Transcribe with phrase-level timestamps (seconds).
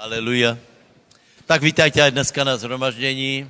[0.00, 0.56] Aleluja.
[1.44, 3.44] Tak vítajte aj dneska na zhromaždění.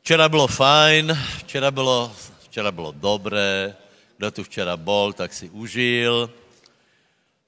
[0.00, 1.12] Včera bylo fajn,
[1.44, 2.08] včera bylo,
[2.48, 3.76] včera bylo dobré,
[4.16, 6.32] kdo tu včera bol, tak si užil.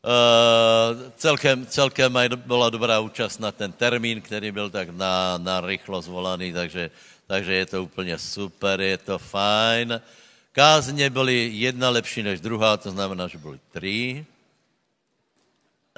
[0.05, 5.65] Uh, celkem, celkem aj byla dobrá účast na ten termín, který byl tak na, na
[5.65, 6.91] rychlo zvolaný, takže,
[7.25, 9.97] takže je to úplně super, je to fajn.
[10.53, 14.27] Kázně byly jedna lepší než druhá, to znamená, že byly tři.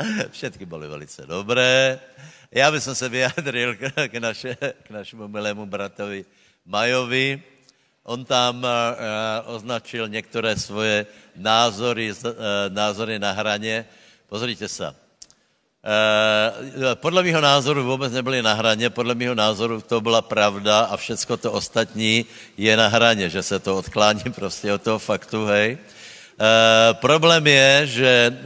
[0.31, 2.01] Všetky byly velice dobré.
[2.53, 3.77] Já bych se vyjádřil
[4.09, 6.25] k, naše, k našemu milému bratovi
[6.67, 7.43] Majovi.
[8.03, 8.71] On tam uh,
[9.55, 11.07] označil některé svoje
[11.37, 12.31] názory, uh,
[12.69, 13.85] názory na hraně.
[14.29, 14.89] Pozrite se.
[14.89, 14.95] Uh,
[16.95, 21.37] podle mého názoru vůbec nebyly na hraně, podle mého názoru to byla pravda a všecko
[21.37, 25.79] to ostatní je na hraně, že se to odklání prostě od toho faktu, hej.
[26.93, 28.39] Problém je, že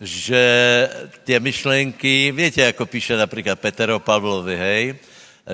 [0.00, 0.90] že
[1.24, 4.94] ty myšlenky, víte, jako píše například Petero Pavlovi, hej,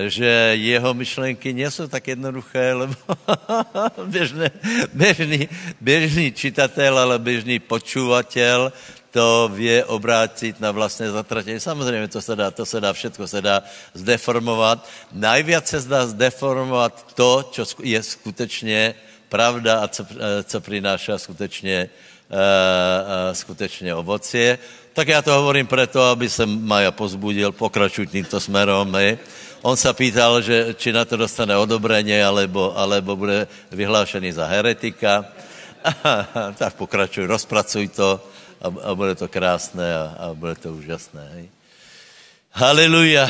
[0.07, 2.95] že jeho myšlenky nejsou tak jednoduché, lebo
[4.05, 4.47] běžný,
[4.93, 5.49] běžný,
[5.81, 8.73] běžný čitatel, ale běžný počúvatel
[9.11, 11.59] to vě obrátit na vlastné zatratení.
[11.59, 14.89] Samozřejmě to se dá, to se dá, všetko se dá zdeformovat.
[15.11, 18.95] Najvíc se dá zdeformovat to, co je skutečně
[19.29, 20.05] pravda a co,
[20.43, 22.14] co přináša skutečně uh,
[23.33, 24.57] skutečně ovocie.
[24.93, 28.95] Tak já to hovorím proto, aby jsem Maja pozbudil, pokračuj tímto smerom.
[29.61, 35.25] On se pýtal, že, či na to dostane odobreně, alebo, alebo bude vyhlášený za heretika.
[36.57, 38.21] tak pokračuj, rozpracuj to
[38.61, 41.23] a, a bude to krásné a, a bude to úžasné.
[41.33, 41.45] Hej.
[42.53, 43.29] Haleluja.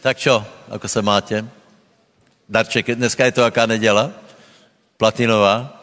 [0.00, 1.44] Tak čo, ako se máte?
[2.48, 4.10] Darček, dneska je to jaká neděla?
[4.96, 5.75] Platinová?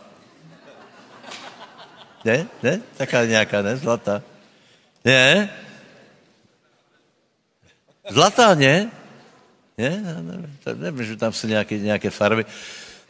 [2.25, 2.47] Ne?
[2.63, 2.81] Ne?
[2.97, 3.77] Taká nějaká, ne?
[3.77, 4.21] Zlatá.
[5.05, 5.49] Ne?
[8.09, 8.91] Zlatá, ne?
[9.77, 10.03] Ne?
[10.75, 12.45] Nevím, že tam jsou nějaké, nějaké farby.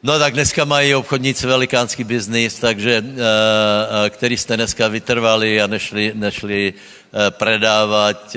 [0.03, 3.15] No tak dneska mají obchodníci velikánský biznis, takže, uh,
[4.09, 8.35] který jste dneska vytrvali a nešli, nešli uh, predávat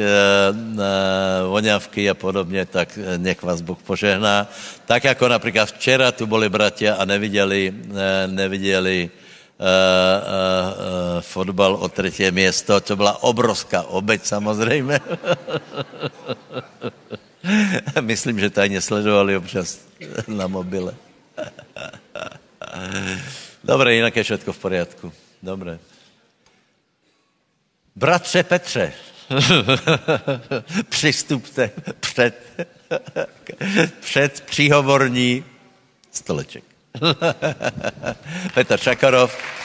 [1.48, 4.46] voňavky a podobně, tak nech vás Bůh požehná.
[4.86, 7.74] Tak jako například včera tu byli bratia a neviděli,
[8.26, 9.10] neviděli
[9.58, 15.00] uh, uh, fotbal o třetí město, to byla obrovská obeď samozřejmě.
[18.00, 19.78] Myslím, že tajně sledovali občas
[20.28, 20.94] na mobile.
[23.64, 25.12] Dobré, jinak je všetko v poriadku.
[25.42, 25.78] Dobré.
[27.96, 28.92] Bratře Petře,
[30.88, 32.66] přistupte před,
[34.00, 35.44] před příhovorní
[36.12, 36.64] stoleček.
[38.54, 39.56] Petr Čakarov.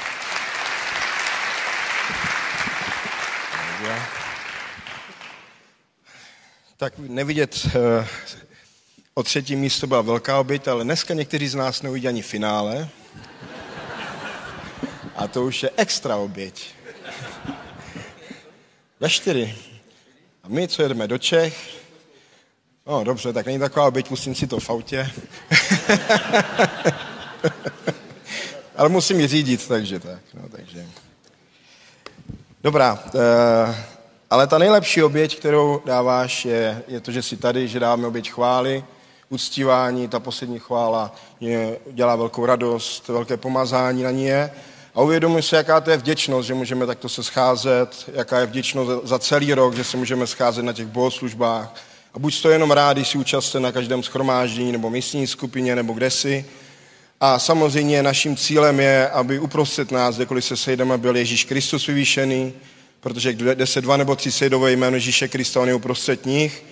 [6.78, 8.08] Tak nevidět eh,
[9.14, 12.90] o třetí místo byla velká oběť, ale dneska někteří z nás neuvidí ani finále.
[15.16, 16.66] A to už je extra oběť.
[19.00, 19.56] Ve čtyři.
[20.44, 21.82] A my, co jedeme do Čech,
[22.88, 25.12] no dobře, tak není taková oběť, musím si to v autě.
[28.76, 30.20] ale musím ji řídit, takže tak.
[30.34, 30.86] No, takže.
[32.64, 33.76] Dobrá, eh,
[34.30, 38.32] ale ta nejlepší oběť, kterou dáváš, je, je to, že jsi tady, že dáváme oběť
[38.32, 38.84] chvály,
[39.30, 44.52] uctívání, ta poslední chvála mě dělá velkou radost, velké pomazání na ní je.
[44.96, 49.08] A uvědomuji si, jaká to je vděčnost, že můžeme takto se scházet, jaká je vděčnost
[49.08, 51.76] za celý rok, že se můžeme scházet na těch bohoslužbách.
[52.14, 55.94] A buď to jenom rád, když si účastní na každém schromáždění, nebo místní skupině, nebo
[55.94, 56.46] kde si.
[57.24, 62.54] A samozřejmě naším cílem je, aby uprostřed nás, kdekoliv se sejdeme, byl Ježíš Kristus vyvýšený,
[63.00, 66.64] protože kde se dva nebo tři sejdou jméno Ježíše Krista, on je uprostřed nich.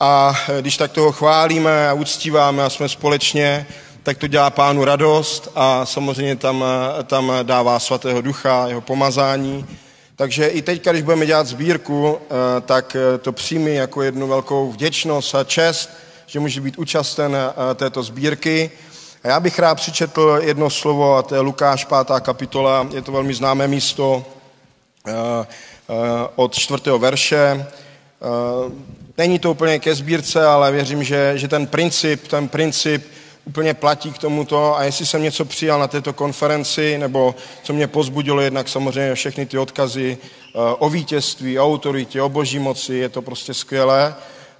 [0.00, 3.66] A když tak toho chválíme a uctíváme a jsme společně,
[4.02, 6.64] tak to dělá pánu radost a samozřejmě tam,
[7.04, 9.66] tam dává svatého ducha, jeho pomazání.
[10.16, 14.72] Takže i teď, když budeme dělat sbírku, eh, tak eh, to přijmi jako jednu velkou
[14.72, 15.90] vděčnost a čest,
[16.26, 18.70] že může být účasten eh, této sbírky.
[19.24, 22.20] A já bych rád přečetl jedno slovo, a to je Lukáš 5.
[22.20, 24.24] kapitola, je to velmi známé místo
[26.36, 27.66] od čtvrtého verše.
[29.18, 33.06] Není to úplně ke sbírce, ale věřím, že, že ten princip, ten princip
[33.44, 37.86] úplně platí k tomuto a jestli jsem něco přijal na této konferenci, nebo co mě
[37.86, 43.08] pozbudilo, jednak samozřejmě všechny ty odkazy eh, o vítězství, o autoritě, o boží moci, je
[43.08, 44.14] to prostě skvělé.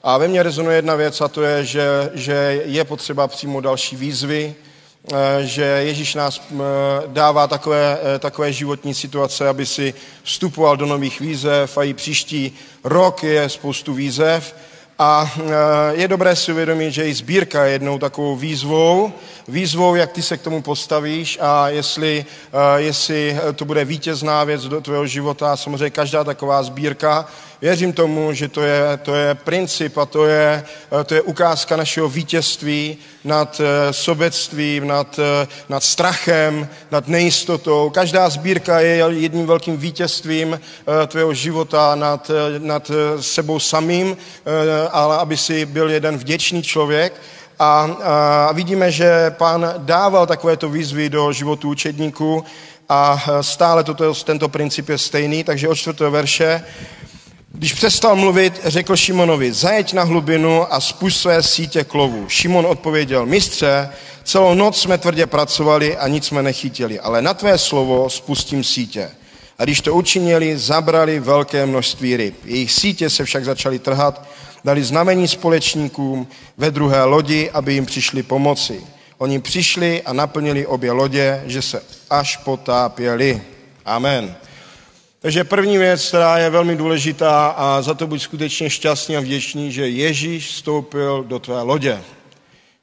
[0.08, 3.96] A ve mně rezonuje jedna věc a to je, že, že je potřeba přijmout další
[3.96, 4.55] výzvy,
[5.12, 6.56] Eh, že Ježíš nás eh,
[7.06, 12.52] dává takové, eh, takové životní situace, aby si vstupoval do nových výzev a i příští
[12.84, 14.55] rok je spoustu výzev.
[15.00, 15.32] A
[15.90, 19.12] je dobré si uvědomit, že i sbírka je jednou takovou výzvou,
[19.49, 22.25] výzvou, jak ty se k tomu postavíš a jestli,
[22.76, 25.56] jestli to bude vítězná věc do tvého života.
[25.56, 27.26] Samozřejmě každá taková sbírka
[27.60, 30.64] Věřím tomu, že to je, to je princip a to je,
[31.06, 37.90] to je ukázka našeho vítězství nad eh, sobectvím, nad, eh, nad strachem, nad nejistotou.
[37.90, 42.90] Každá sbírka je jedním velkým vítězstvím eh, tvého života nad, nad
[43.20, 44.16] sebou samým,
[44.90, 47.20] ale aby si byl jeden vděčný člověk.
[47.58, 52.44] A, a vidíme, že pán dával takovéto výzvy do životu učedníků
[52.88, 56.64] a stále toto, tento princip je stejný, takže od čtvrtého verše
[57.52, 62.28] když přestal mluvit, řekl Šimonovi, zajeď na hlubinu a spuš své sítě klovu.
[62.28, 63.88] Šimon odpověděl, mistře,
[64.24, 69.10] celou noc jsme tvrdě pracovali a nic jsme nechytili, ale na tvé slovo spustím sítě.
[69.58, 72.34] A když to učinili, zabrali velké množství ryb.
[72.44, 74.28] Jejich sítě se však začaly trhat,
[74.64, 78.80] dali znamení společníkům ve druhé lodi, aby jim přišli pomoci.
[79.18, 83.42] Oni přišli a naplnili obě lodě, že se až potápěli.
[83.84, 84.36] Amen.
[85.20, 89.72] Takže první věc, která je velmi důležitá a za to buď skutečně šťastný a vděčný,
[89.72, 92.02] že Ježíš vstoupil do tvé lodě.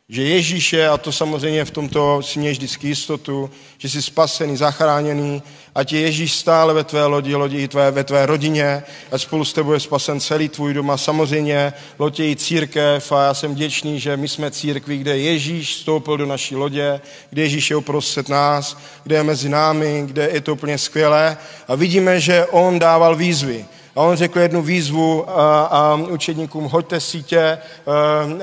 [0.10, 4.58] Že Ježíš je, a to samozřejmě v tomto si měješ vždycky jistotu, že jsi spasený,
[4.58, 5.44] zachráněný,
[5.76, 9.46] ať je Ježíš stále ve tvé lodi, lodi i tvé, ve tvé rodině, a spolu
[9.46, 13.56] s tebou je spasen celý tvůj dom a samozřejmě lodě i církev a já jsem
[13.56, 18.30] vděčný, že my jsme církví, kde Ježíš vstoupil do naší lodě, kde Ježíš je uprostřed
[18.30, 21.38] nás, kde je mezi námi, kde je to úplně skvělé
[21.68, 23.66] a vidíme, že on dával výzvy.
[23.96, 27.40] A on řekl jednu výzvu a, a učedníkům, hoďte sítě.
[27.42, 27.58] A,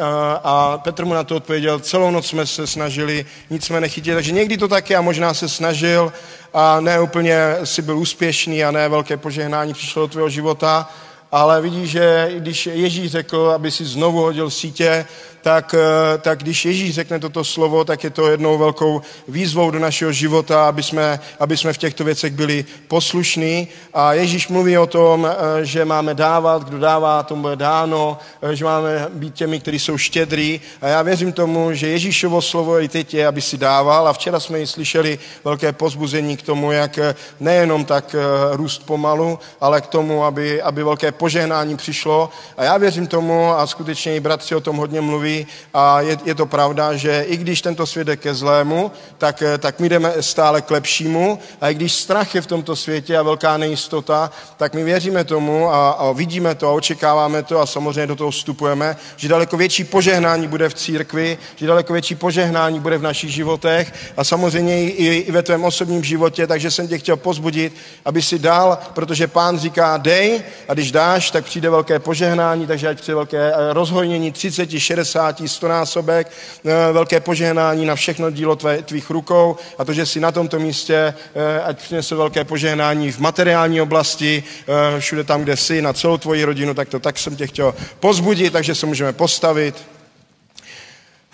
[0.00, 4.14] a, a Petr mu na to odpověděl, celou noc jsme se snažili, nic jsme nechytili,
[4.16, 6.12] takže někdy to taky a možná se snažil
[6.54, 10.90] a ne úplně si byl úspěšný a ne velké požehnání přišlo do tvého života,
[11.32, 15.06] ale vidíš, že když Ježíš řekl, aby si znovu hodil sítě,
[15.42, 19.78] tak, eh, tak když Ježíš řekne toto slovo, tak je to jednou velkou výzvou do
[19.78, 23.68] našeho života, aby jsme, aby jsme v těchto věcech byli poslušní.
[23.94, 28.56] A Ježíš mluví o tom, eh, že máme dávat, kdo dává, tomu bude dáno, eh,
[28.56, 30.60] že máme být těmi, kteří jsou štědrý.
[30.80, 34.08] A já věřím tomu, že Ježíšovo slovo i teď je, aby si dával.
[34.08, 36.98] A včera jsme ji slyšeli velké pozbuzení k tomu, jak
[37.40, 38.16] nejenom tak
[38.52, 42.30] růst pomalu, ale k tomu, aby, aby velké požehnání přišlo.
[42.56, 45.31] A já věřím tomu, a skutečně i bratři o tom hodně mluví,
[45.75, 49.58] a je, je to pravda, že i když tento svět je ke zlému, tak, eh,
[49.58, 51.38] tak my jdeme stále k lepšímu.
[51.61, 55.73] A i když strach je v tomto světě a velká nejistota, tak my věříme tomu
[55.73, 59.84] a, a vidíme to a očekáváme to a samozřejmě do toho vstupujeme, že daleko větší
[59.84, 65.06] požehnání bude v církvi, že daleko větší požehnání bude v našich životech a samozřejmě i,
[65.28, 67.73] i ve tvém osobním životě, takže jsem tě chtěl pozbudit,
[68.05, 72.88] aby si dal, protože pán říká dej a když dáš, tak přijde velké požehnání, takže
[72.88, 76.30] ať přijde velké rozhojnění 30, 60, 50, 100 násobek,
[76.64, 80.58] eh, velké požehnání na všechno dílo tvé, tvých rukou a to, že si na tomto
[80.58, 85.92] místě, eh, ať přinese velké požehnání v materiální oblasti, eh, všude tam, kde jsi, na
[85.92, 89.91] celou tvoji rodinu, tak to tak jsem tě chtěl pozbudit, takže se můžeme postavit.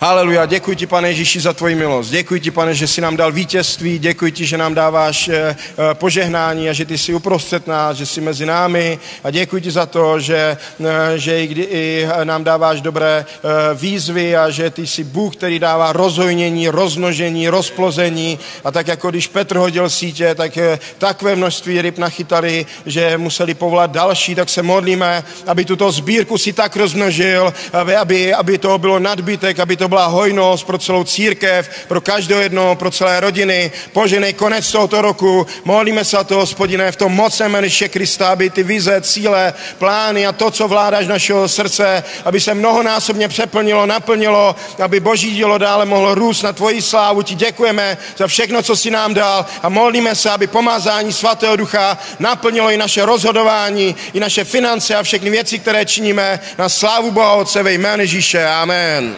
[0.01, 2.11] Haleluja, děkuji ti, pane Ježíši, za tvoji milost.
[2.11, 3.99] Děkuji ti, pane, že jsi nám dal vítězství.
[3.99, 5.55] Děkuji ti, že nám dáváš eh, eh,
[5.93, 8.99] požehnání a že ty jsi uprostřed nás, že jsi mezi námi.
[9.23, 13.25] A děkuji ti za to, že, eh, že i, kdy, i nám dáváš dobré
[13.73, 18.39] výzvy a že ty jsi Bůh, který dává rozhojnění, rozmnožení, rozplození.
[18.63, 20.57] A tak jako když Petr hodil sítě, tak
[20.97, 26.53] takové množství ryb nachytali, že museli povolat další, tak se modlíme, aby tuto sbírku si
[26.53, 31.69] tak rozmnožil, aby, aby, aby to bylo nadbytek, aby to byla hojnost pro celou církev,
[31.87, 33.71] pro každého jednoho, pro celé rodiny.
[33.93, 35.47] Poženej konec tohoto roku.
[35.65, 40.31] Modlíme se to, hospodine, v tom mocem Ježíše Krista, aby ty vize, cíle, plány a
[40.31, 46.15] to, co vládáš našeho srdce, aby se mnohonásobně přeplnilo, naplnilo, aby boží dílo dále mohlo
[46.15, 47.21] růst na tvoji slávu.
[47.21, 51.97] Ti děkujeme za všechno, co si nám dal a modlíme se, aby pomazání svatého ducha
[52.19, 57.33] naplnilo i naše rozhodování, i naše finance a všechny věci, které činíme na slávu Boha
[57.33, 58.47] Otce ve jménu Ježíše.
[58.47, 59.15] Amen.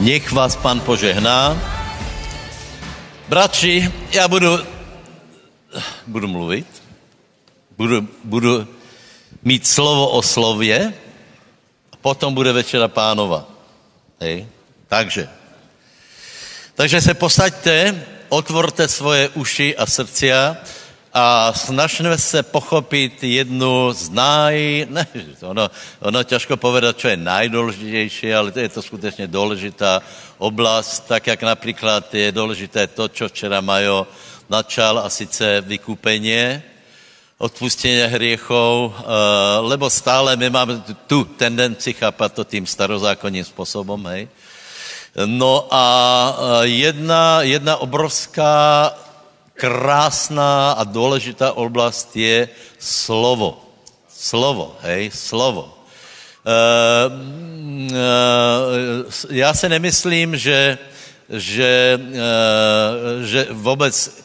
[0.00, 1.56] Nech vás pan požehná.
[3.28, 4.58] Bratři, já budu,
[6.06, 6.66] budu mluvit,
[7.76, 8.68] budu, budu
[9.42, 10.94] mít slovo o slově,
[11.92, 13.44] a potom bude večera pánova.
[14.20, 14.48] Hej?
[14.88, 15.28] Takže.
[16.74, 20.56] Takže se posaďte, otvorte svoje uši a srdcia
[21.14, 24.86] a snažíme se pochopit jednu z naj...
[24.90, 25.06] Ne,
[25.42, 30.02] ono, ono těžko povedat, co je nejdůležitější, ale to je to skutečně důležitá
[30.38, 34.06] oblast, tak jak například je důležité to, co včera Majo
[34.50, 36.62] načal, a sice vykupení,
[37.38, 39.04] odpustení hriechov, eh,
[39.60, 44.28] lebo stále my máme tu tendenci chápat to tím starozákonním způsobem, hej.
[45.26, 45.84] No a
[46.62, 48.92] eh, jedna, jedna obrovská
[49.60, 52.48] krásná a důležitá oblast je
[52.80, 53.60] slovo.
[54.08, 55.76] Slovo, hej, slovo.
[56.40, 57.12] Uh,
[57.92, 57.96] uh,
[59.30, 60.78] já se nemyslím, že,
[61.28, 64.24] že, uh, že vůbec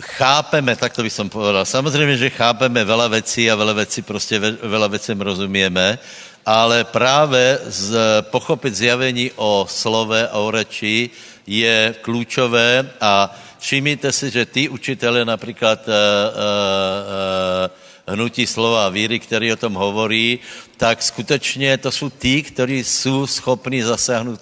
[0.00, 1.62] chápeme, tak to bych som povedal.
[1.62, 5.98] Samozřejmě, že chápeme veľa věcí a veľa věcí prostě veľa věcem rozumíme,
[6.46, 11.10] ale právě z pochopit zjavení o slove a o reči
[11.46, 16.38] je klíčové a všimněte si, že ty učitele například uh, uh,
[18.14, 20.38] uh, hnutí slova a víry, který o tom hovorí,
[20.76, 24.40] tak skutečně to jsou tí, kteří jsou schopni zasáhnout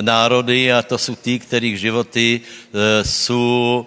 [0.00, 2.40] národy a to jsou tí, kterých životy
[3.02, 3.86] jsou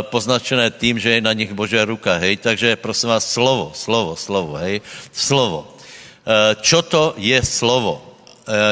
[0.00, 2.36] poznačené tím, že je na nich Boží ruka, hej.
[2.36, 4.80] Takže prosím vás, slovo, slovo, slovo, hej.
[5.12, 5.74] Slovo.
[6.60, 8.14] Čo to je slovo?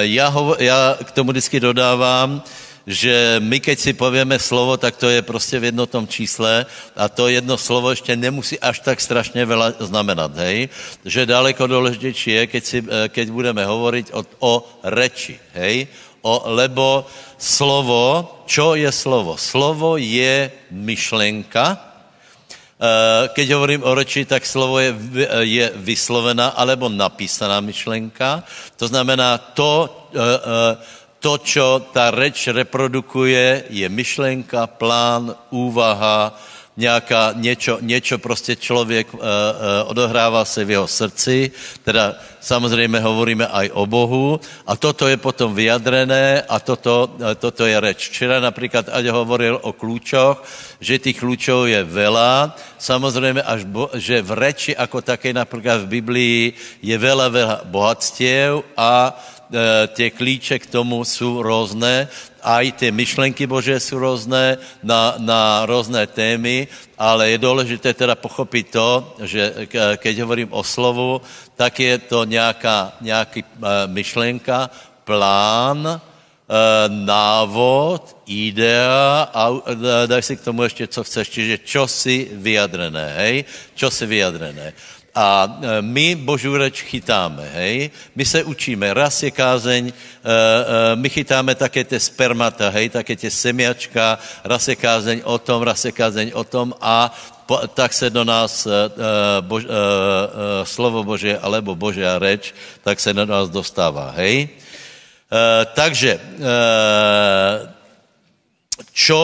[0.01, 2.43] Já, hovo, já k tomu vždycky dodávám,
[2.89, 6.65] že my, keď si pověme slovo, tak to je prostě v jednotnom čísle
[6.97, 10.73] a to jedno slovo ještě nemusí až tak strašně veľa znamenat, hej?
[11.05, 14.53] Že daleko důležitější je, keď, si, eh, keď budeme hovoriť o, o
[14.89, 15.85] reči, hej?
[16.25, 17.05] O, lebo
[17.37, 19.37] slovo, čo je slovo?
[19.37, 26.89] Slovo je myšlenka, eh, keď hovorím o reči, tak slovo je, eh, je vyslovená alebo
[26.89, 28.49] napísaná myšlenka.
[28.81, 29.93] To znamená to,
[31.19, 36.39] to, čo ta reč reprodukuje, je myšlenka, plán, úvaha,
[36.79, 39.27] nějaká, něčo, něčo prostě člověk uh, uh,
[39.91, 41.51] odohrává se v jeho srdci,
[41.83, 44.41] teda samozřejmě hovoríme aj o Bohu.
[44.67, 48.09] A toto je potom vyjadrené a toto, uh, toto je reč.
[48.09, 50.39] Včera například Ať hovoril o klíčoch,
[50.81, 55.87] že těch klíčov je vela, samozřejmě až, bo, že v reči jako také například v
[55.99, 59.19] Biblii je vela, vela bohatstiev a
[59.89, 62.09] ty klíče k tomu jsou různé,
[62.43, 68.15] a i ty myšlenky Bože jsou různé na, na různé témy, ale je důležité teda
[68.15, 71.21] pochopit to, že keď hovorím o slovu,
[71.57, 74.71] tak je to nějaká, nějaký uh, myšlenka,
[75.05, 75.99] plán, uh,
[76.89, 79.51] návod, idea a
[80.07, 83.45] daj si k tomu ještě, co chceš, čiže čo si vyjadrené, hej?
[83.75, 84.73] Čo si vyjadrené.
[85.19, 87.91] A e, my Boží reč chytáme, hej?
[88.15, 89.95] My se učíme, raz je kázeň, e, e,
[90.95, 94.15] my chytáme také ty spermata, hej, také ty semiačka,
[94.47, 97.11] raz je kázeň o tom, raz je kázeň o tom a
[97.51, 98.69] po, tak se do nás
[99.41, 99.65] bož,
[100.69, 104.53] slovo Bože alebo Božia reč, tak se do nás dostává, hej?
[105.73, 106.21] Takže,
[108.93, 109.23] čo,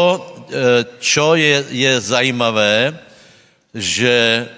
[1.04, 2.96] čo je, je zajímavé,
[3.76, 4.48] že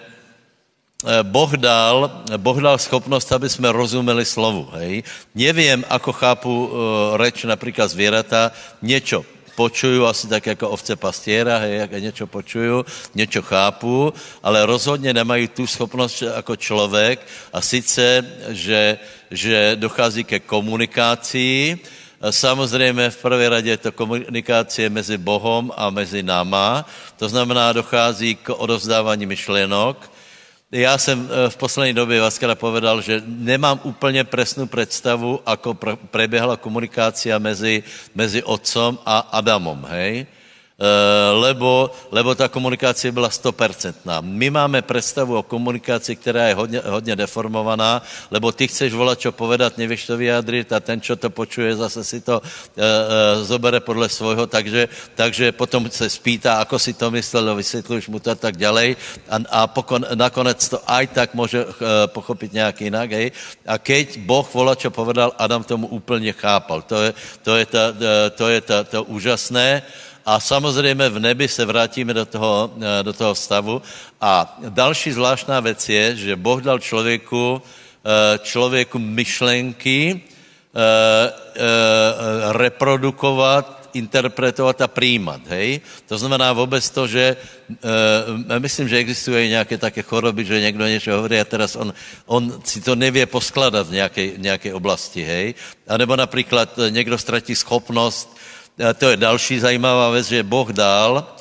[1.22, 4.68] boh dal, boh dal schopnost, aby jsme rozuměli slovu.
[4.72, 5.02] Hej?
[5.34, 9.24] Nevím, ako chápu uh, reč například zvěrata, něčo
[9.56, 12.84] počuju asi tak jako ovce pastiera, hej, jak něco počuju,
[13.14, 18.98] něco chápu, ale rozhodně nemají tu schopnost jako člověk a sice, že,
[19.30, 21.78] že dochází ke komunikaci,
[22.30, 26.84] Samozřejmě v prvé radě je to komunikace mezi Bohem a mezi náma,
[27.16, 30.10] to znamená, dochází k odovzdávání myšlenok,
[30.72, 35.74] já jsem eh, v poslední době Vaskara povedal, že nemám úplně presnou představu, ako
[36.10, 37.82] preběhla komunikácia mezi,
[38.14, 40.26] mezi otcom a Adamom, hej?
[40.76, 44.20] Eh, lebo, lebo ta komunikace byla stopercentná.
[44.20, 49.32] My máme představu o komunikaci, která je hodně, hodně deformovaná, lebo ty chceš volat, čo
[49.32, 53.80] povedat, nevíš to vyjádřit a ten, čo to počuje, zase si to uh, uh, zobere
[53.80, 58.34] podle svojho, takže, takže potom se spýtá, ako si to myslel, vysvětluješ mu to a
[58.36, 59.00] tak ďalej
[59.32, 61.72] a, a pokon, nakonec to aj tak může uh,
[62.12, 63.32] pochopit nějak jinak, hej.
[63.64, 66.82] A keď Boh volal, čo povedal, Adam tomu úplně chápal.
[66.84, 67.84] To je, to je, ta,
[68.36, 69.82] to, je ta, to úžasné.
[70.26, 73.82] A samozřejmě v nebi se vrátíme do toho, eh, do toho stavu.
[74.20, 80.20] A další zvláštná věc je, že Boh dal člověku, eh, člověku myšlenky
[80.76, 81.32] eh,
[82.52, 85.40] reprodukovat, interpretovat a přijímat.
[85.48, 85.80] Hej?
[86.06, 87.36] To znamená vůbec to, že
[87.68, 87.78] uh,
[88.58, 91.94] myslím, že existují nějaké také choroby, že někdo něco hovorí a teraz on,
[92.26, 95.24] on si to nevě poskladat v nějaké, nějaké oblasti.
[95.24, 95.54] Hej?
[95.88, 98.36] A nebo například někdo ztratí schopnost
[98.76, 101.36] to je další zajímavá věc, že Boh dal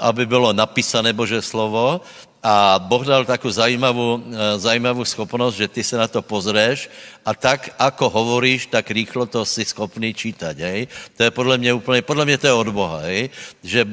[0.00, 2.00] aby bylo napísané Bože slovo,
[2.42, 4.22] a Boh dal takovou zajímavou,
[4.56, 6.90] zajímavou schopnost, že ty se na to pozřeš
[7.26, 10.86] a tak, ako hovoríš, tak rýchlo to si schopný čítať, hej?
[11.18, 13.30] To je podle mě úplně, podle mě to je od Boha, hej?
[13.62, 13.90] Že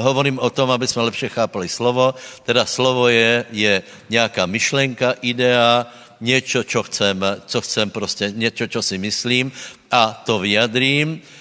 [0.00, 2.14] hovorím o tom, aby jsme lepše chápali slovo,
[2.46, 5.86] teda slovo je, je nějaká myšlenka, idea,
[6.20, 9.52] něco, čo chcem, co chcem prostě, něco, čo si myslím
[9.90, 11.39] a to vyjadrím Eh,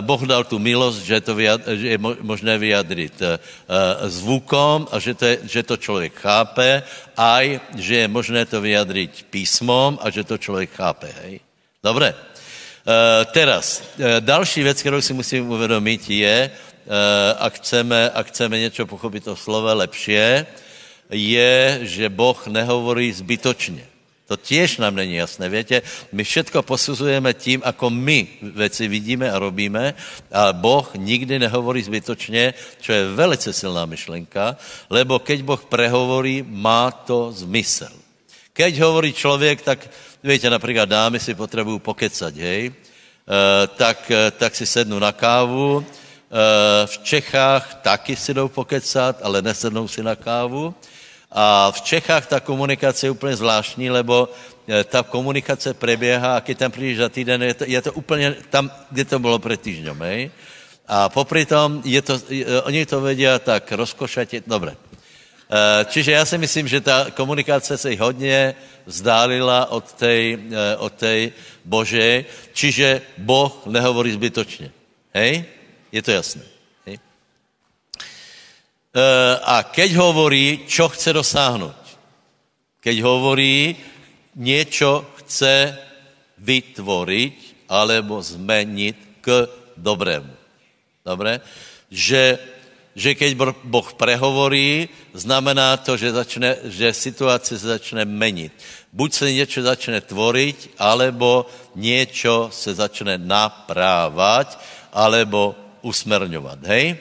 [0.00, 3.38] Boh dal tu milost, že, to vyjad, že je možné vyjadrit eh,
[4.10, 6.82] zvukom a že to, je, že to člověk chápe,
[7.14, 11.14] aj že je možné to vyjadrit písmom a že to člověk chápe.
[11.22, 11.40] Hej?
[11.84, 12.14] Dobré.
[12.88, 13.82] Uh, teraz,
[14.20, 16.50] další věc, kterou si musím uvědomit, je,
[17.38, 20.46] a chceme, a chceme něco pochopit o slove lepšie,
[21.10, 23.84] je, že Boh nehovorí zbytočně.
[24.28, 25.48] To těž nám není jasné.
[25.48, 25.82] Větě,
[26.12, 29.94] my všetko posuzujeme tím, ako my věci vidíme a robíme,
[30.32, 34.56] a Boh nikdy nehovorí zbytočně, čo je velice silná myšlenka,
[34.92, 37.92] lebo keď Boh prehovorí, má to zmysel.
[38.52, 39.88] Keď hovorí člověk, tak,
[40.24, 42.72] víte, například dámy si potřebují pokecat, hej, e,
[43.66, 45.86] tak, e, tak si sednu na kávu, e,
[46.86, 50.74] v Čechách taky si jdou pokecat, ale nesednou si na kávu.
[51.30, 54.28] A v Čechách ta komunikace je úplně zvláštní, lebo
[54.68, 58.36] eh, ta komunikace preběhá, a když tam přijdeš za týden, je to, je to úplně
[58.50, 60.30] tam, kde to bylo před hej?
[60.88, 64.72] A popri tom, je to, eh, oni to vědí tak rozkošatě, dobré.
[64.72, 68.54] Eh, čiže já si myslím, že ta komunikace se hodně
[68.86, 70.38] vzdálila od té,
[70.78, 71.32] od tej
[71.64, 74.72] Bože, čiže Boh nehovorí zbytočně.
[75.14, 75.44] Hej?
[75.92, 76.57] Je to jasné.
[78.98, 79.02] E,
[79.38, 81.78] a keď hovorí, čo chce dosáhnout.
[82.82, 83.76] Keď hovorí,
[84.34, 85.78] něco chce
[86.38, 87.36] vytvoriť
[87.68, 90.30] alebo zmenit k dobrému.
[91.04, 91.40] Dobré?
[91.90, 92.38] Že,
[92.94, 98.54] že keď Boh prehovorí, znamená to, že, začne, že situace se začne menit.
[98.92, 104.58] Buď se něco začne tvoriť, alebo něco se začne naprávat,
[104.92, 106.58] alebo usmerňovat.
[106.66, 106.96] Hej?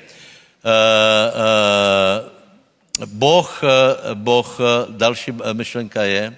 [0.68, 4.60] Eh, eh, boh, eh, boh,
[4.90, 6.38] další myšlenka je,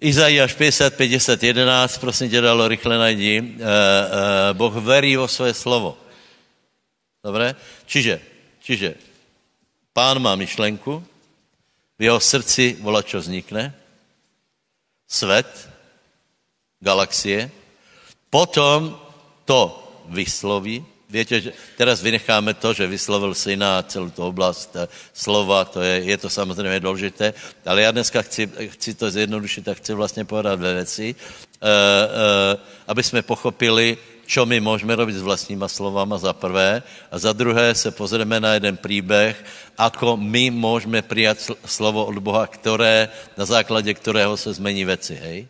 [0.00, 3.60] Izajáš 50, 50, 11, prosím tě, dalo rychle najdi.
[4.52, 5.98] Boh verí o své slovo.
[7.24, 7.52] Dobré?
[7.84, 8.20] Čiže,
[8.64, 8.96] čiže
[9.92, 11.04] pán má myšlenku,
[12.00, 13.76] v jeho srdci volá, čo vznikne,
[15.04, 15.68] svět,
[16.80, 17.52] galaxie,
[18.32, 18.96] potom
[19.44, 19.68] to
[20.08, 25.64] vysloví, Víte, že teraz vynecháme to, že vyslovil syna a celou tu oblast eh, slova,
[25.64, 27.34] to je, je to samozřejmě důležité,
[27.66, 32.60] ale já dneska chci, chci to zjednodušit a chci vlastně povedat ve věci, uh, uh,
[32.86, 37.74] aby jsme pochopili, čo my můžeme robit s vlastníma slovama za prvé a za druhé
[37.74, 39.44] se pozrieme na jeden příběh,
[39.78, 45.48] ako my můžeme přijat slovo od Boha, které, na základě kterého se zmení věci, hej?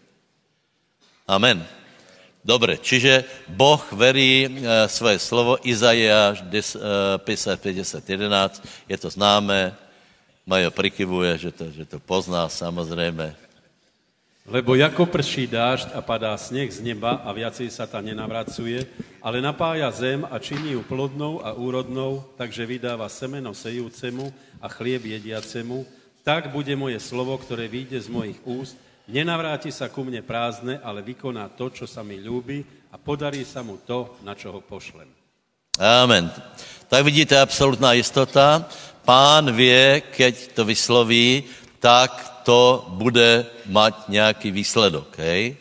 [1.29, 1.80] Amen.
[2.41, 4.51] Dobre, čiže Boh verí e,
[4.89, 9.77] svoje slovo, Izajáš 50, 50, 11, je to známe,
[10.49, 13.37] Majo prikyvuje, že to, že to pozná samozřejmě.
[14.51, 18.83] Lebo jako prší dážď a padá sneh z neba a viacej sa ta nenavracuje,
[19.23, 25.07] ale napája zem a činí ju plodnou a úrodnou, takže vydáva semeno sejúcemu a chlieb
[25.07, 25.87] jediacemu,
[26.27, 28.75] tak bude moje slovo, ktoré vyjde z mojich úst,
[29.11, 32.63] Nenavráti sa ku mne prázdne, ale vykoná to, čo sa mi ľúbi
[32.95, 35.11] a podarí sa mu to, na čo ho pošlem.
[35.83, 36.31] Amen.
[36.87, 38.71] Tak vidíte, absolutná jistota.
[39.03, 41.43] Pán vie, keď to vysloví,
[41.83, 45.19] tak to bude mať nějaký výsledok.
[45.19, 45.57] Hej?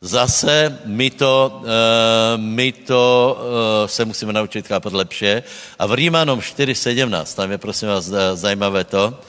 [0.00, 5.42] Zase my to, uh, my to uh, se musíme naučit chápat lepše.
[5.78, 9.20] A v Rímanom 4.17, tam je prosím vás zajímavé to,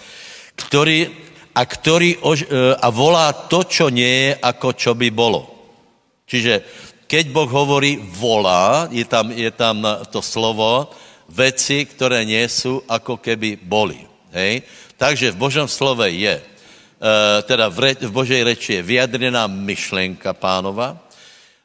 [0.55, 5.45] který a, ktorý ož, e, a volá to, čo nie je, ako čo by bolo.
[6.29, 6.62] Čiže
[7.09, 9.81] keď Boh hovorí volá, je tam, je tam
[10.13, 10.93] to slovo,
[11.29, 14.01] veci, které nie sú, ako keby boli.
[14.33, 14.62] Hej?
[14.97, 16.43] Takže v Božom slove je, e,
[17.45, 21.01] teda v, re, v Božej reči je vyjadrená myšlenka pánova,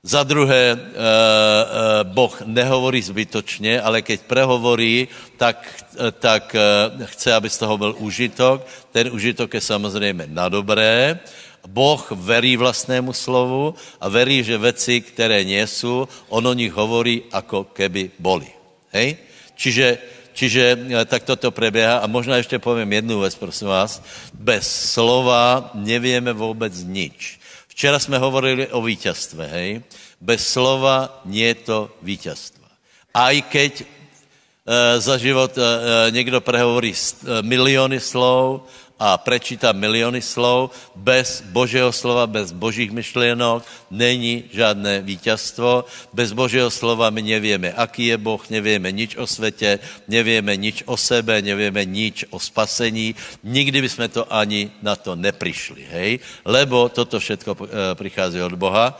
[0.04, 5.08] za druhé, eh, eh, Boh nehovorí zbytočně, ale keď prehovorí,
[5.40, 5.64] tak,
[5.96, 6.52] eh, tak
[7.16, 8.68] chce, aby z toho byl užitok.
[8.92, 11.18] Ten užitok je samozřejmě na dobré.
[11.64, 17.72] Boh verí vlastnému slovu a verí, že věci, které nejsou, on o nich hovorí, jako
[17.72, 18.52] keby boli.
[18.92, 19.16] Hej?
[19.56, 19.98] Čiže,
[20.36, 20.64] čiže
[21.08, 22.04] tak toto preběhá.
[22.04, 24.04] A možná ještě povím jednu věc, prosím vás.
[24.36, 27.40] Bez slova nevieme vůbec nič.
[27.74, 29.82] Včera jsme hovorili o vítězstve, hej?
[30.20, 32.70] Bez slova nie je to vítězstva.
[33.14, 33.82] A i keď
[34.98, 35.58] za život
[36.10, 36.94] někdo prehovorí
[37.42, 45.84] miliony slov, a prečíta miliony slov, bez Božího slova, bez Božích myšlienok není žádné vítězstvo.
[46.12, 49.78] Bez Božího slova my nevíme, aký je Boh, nevíme nič o světě,
[50.08, 53.14] nevíme nič o sebe, nevíme nič o spasení.
[53.42, 56.10] Nikdy bychom to ani na to neprišli, hej?
[56.44, 58.94] Lebo toto všetko eh, přichází od Boha.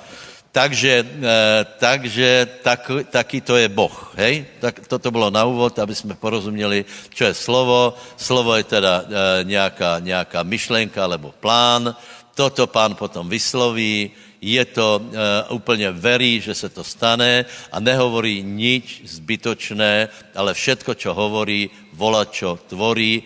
[0.55, 3.91] Takže, eh, takže tak, taký to je Boh.
[4.15, 4.47] Hej?
[4.63, 7.99] Tak toto bylo na úvod, aby jsme porozuměli, čo je slovo.
[8.15, 9.11] Slovo je teda eh,
[9.51, 11.99] nějaká, nějaká myšlenka alebo plán.
[12.39, 14.15] Toto pán potom vysloví,
[14.45, 20.93] je to uh, úplně verí, že se to stane a nehovorí nič zbytočné, ale všetko,
[21.01, 23.25] čo hovorí, vola, čo tvorí,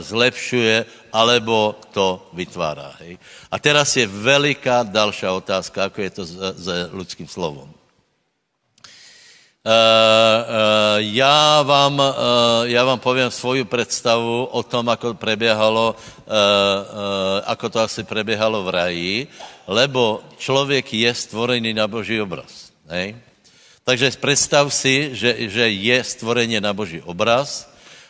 [0.00, 2.96] zlepšuje, alebo to vytvárá.
[3.04, 3.20] Hej?
[3.50, 7.68] A teraz je veliká další otázka, ako je to s, lidským slovom.
[9.66, 12.14] Uh, uh, já, vám, uh,
[12.62, 16.32] já vám povím svoju představu o tom, ako prebiehalo, uh,
[17.50, 19.14] ako to asi prebiehalo v raji,
[19.66, 22.70] lebo člověk je stvorený na Boží obraz.
[22.86, 23.18] Hej?
[23.82, 27.66] Takže představ si, že, že je stvorenie na Boží obraz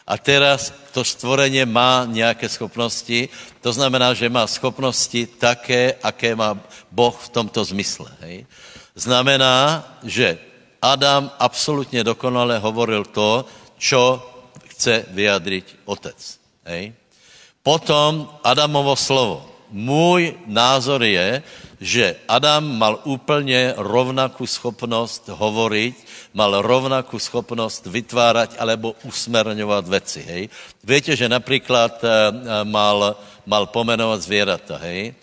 [0.07, 3.29] a teraz to stvorenie má nějaké schopnosti,
[3.61, 6.55] to znamená, že má schopnosti také, aké má
[6.91, 8.07] Boh v tomto zmysle.
[8.23, 8.47] Hej?
[8.95, 10.39] Znamená, že
[10.83, 13.45] Adam absolutně dokonale hovoril to,
[13.79, 14.23] čo
[14.71, 16.39] chce vyjadřit otec.
[16.65, 16.95] Hej?
[17.63, 19.56] Potom Adamovo slovo.
[19.71, 21.43] Můj názor je,
[21.81, 25.95] že Adam mal úplně rovnakou schopnost hovoriť
[26.37, 30.43] mal rovnakú schopnost vytvárat alebo usmerňovat věci, hej.
[30.85, 32.11] Víte, že například uh,
[32.69, 33.17] mal,
[33.49, 35.17] mal pomenovat zvěrata, hej.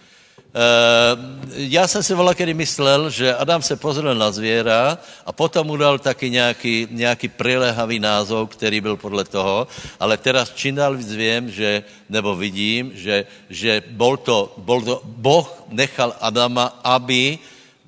[0.53, 1.17] Uh,
[1.53, 5.99] já jsem si kedy myslel, že Adam se pozrel na zvěra a potom mu dal
[5.99, 9.67] taky nějaký, nějaký prilehavý názov, který byl podle toho,
[9.99, 15.01] ale teraz čím dál víc vím, že, nebo vidím, že, že bol to, bol to,
[15.03, 17.39] Boh nechal Adama, aby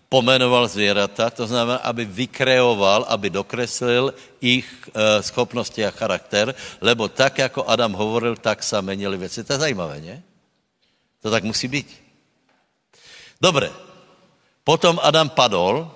[0.10, 7.38] pomenoval zvěrata, to znamená, aby vykreoval, aby dokreslil ich e, schopnosti a charakter, lebo tak,
[7.38, 9.43] jako Adam hovoril, tak se menili věci.
[9.43, 10.23] To je zajímavé, ne?
[11.21, 12.05] To tak musí být.
[13.45, 13.69] Dobře.
[14.63, 15.91] Potom Adam padol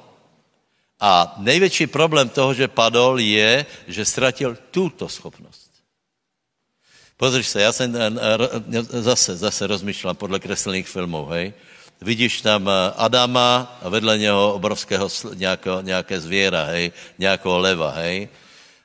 [1.00, 5.70] a největší problém toho, že padol, je, že ztratil tuto schopnost.
[7.18, 8.10] Pozriš se, já jsem e,
[9.02, 11.54] zase, zase rozmýšlel podle kreslených filmů, hej
[12.02, 18.30] vidíš tam eh, Adama a vedle něho obrovského nějakého, nějaké zvěra, hej, nějakého leva, hej.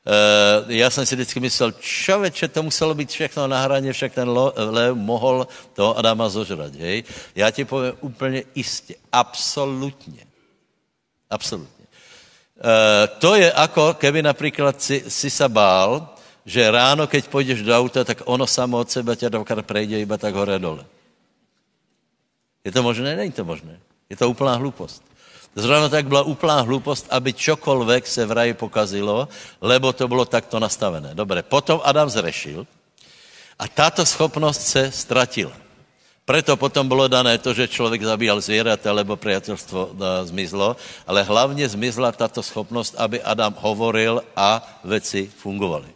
[0.04, 4.28] Uh, já jsem si vždycky myslel, čověče, to muselo být všechno na hraně, však ten
[4.56, 7.04] lev mohl toho Adama zožrat, hej.
[7.34, 10.26] Já ti povím úplně jistě, absolutně.
[11.30, 11.86] Absolutně.
[12.56, 16.08] Uh, to je jako, keby například si, si se bál,
[16.44, 20.16] že ráno, keď půjdeš do auta, tak ono samo od sebe tě dvakrát prejde iba
[20.16, 20.84] tak hore dole.
[22.64, 23.16] Je to možné?
[23.16, 23.80] Není to možné.
[24.10, 25.13] Je to úplná hlupost.
[25.54, 29.28] Zrovna tak byla úplná hlupost, aby čokoľvek se v raji pokazilo,
[29.62, 31.14] lebo to bylo takto nastavené.
[31.14, 32.66] Dobře, potom Adam zrešil
[33.58, 35.54] a tato schopnost se ztratila.
[36.24, 39.90] Preto potom bylo dané to, že člověk zabíjal zvěrata, lebo priateľstvo e,
[40.26, 45.92] zmizlo, ale hlavně zmizla tato schopnost, aby Adam hovoril a věci fungovaly.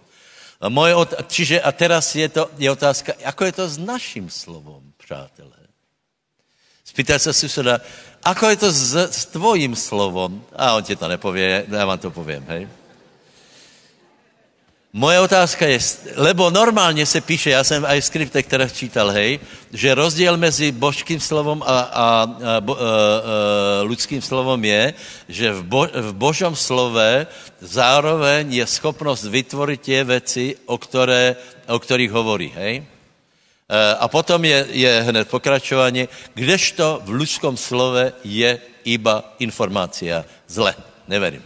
[0.68, 4.83] Moje ot- čiže a teraz je, to, je otázka, ako je to s naším slovom,
[5.01, 5.59] přátelé?
[6.85, 7.81] Spýtaj se suseda,
[8.24, 10.42] ako je to s, s tvojím slovom?
[10.57, 12.68] A on ti to nepově, já vám to povím, hej.
[14.92, 15.78] Moje otázka je,
[16.16, 19.40] lebo normálně se píše, já jsem v skripte, které čítal, hej,
[19.72, 22.85] že rozdíl mezi božským slovom a, a, a, bo, a, a
[23.85, 24.94] lidským slovom je,
[25.28, 27.26] že v, bo, v božom slove
[27.61, 31.37] zároveň je schopnost vytvorit tě věci, o, které,
[31.68, 32.83] o kterých hovorí, hej.
[33.68, 40.24] Eh, a potom je, je hned pokračování, kdežto v ľudskom slove je iba informácia.
[40.48, 40.74] Zle,
[41.09, 41.44] neverím.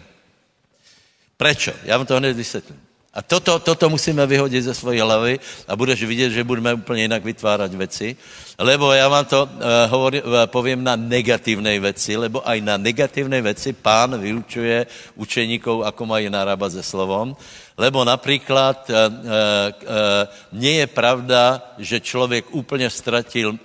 [1.36, 1.72] Prečo?
[1.84, 2.81] Já vám to hned vysvětlím.
[3.12, 5.36] A toto, toto musíme vyhodit ze svojí hlavy
[5.68, 8.16] a budeš vidět, že budeme úplně jinak vytvárat věci.
[8.58, 13.42] Lebo já vám to uh, hovorí, uh, povím na negativné věci, lebo aj na negativné
[13.42, 17.36] věci pán vyučuje učeníkov, ako mají narábat se slovom.
[17.76, 19.08] Lebo například e, e,
[20.52, 23.58] nie je pravda, že člověk úplně ztratil e,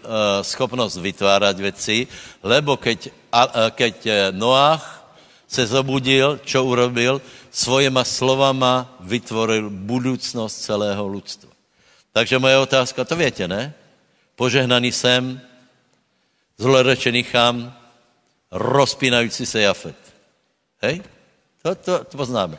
[0.44, 2.08] schopnost vytvárat věci,
[2.44, 3.96] lebo keď, a, keď
[4.32, 5.12] Noach
[5.48, 7.22] se zobudil, čo urobil,
[7.58, 11.50] svojima slovama vytvoril budoucnost celého lidstva.
[12.14, 13.74] Takže moje otázka, to větě, ne?
[14.36, 15.42] Požehnaný jsem,
[16.58, 17.74] zlorečený chám,
[18.52, 19.98] rozpínající se Jafet.
[20.82, 21.02] Hej?
[21.62, 22.58] To, to, to poznáme.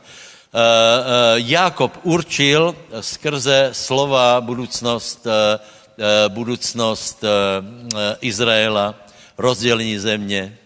[1.34, 5.26] Jakob určil skrze slova budoucnost,
[6.28, 7.24] budoucnost
[8.20, 8.94] Izraela,
[9.38, 10.58] rozdělení země.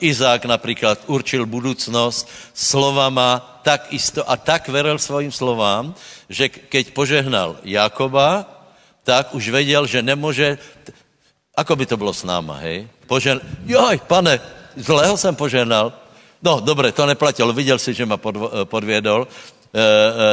[0.00, 5.94] Izák například určil budoucnost slovama tak isto a tak veril svým slovám,
[6.28, 8.48] že keď požehnal Jakoba,
[9.04, 10.58] tak už věděl, že nemůže,
[11.56, 12.88] ako by to bylo s náma, hej?
[13.06, 13.40] Požen...
[13.64, 14.40] Joj, pane,
[14.76, 15.92] zlého jsem požehnal.
[16.42, 18.16] No, dobré, to neplatilo, viděl si, že ma
[18.64, 19.28] podvědol,
[19.72, 19.80] e,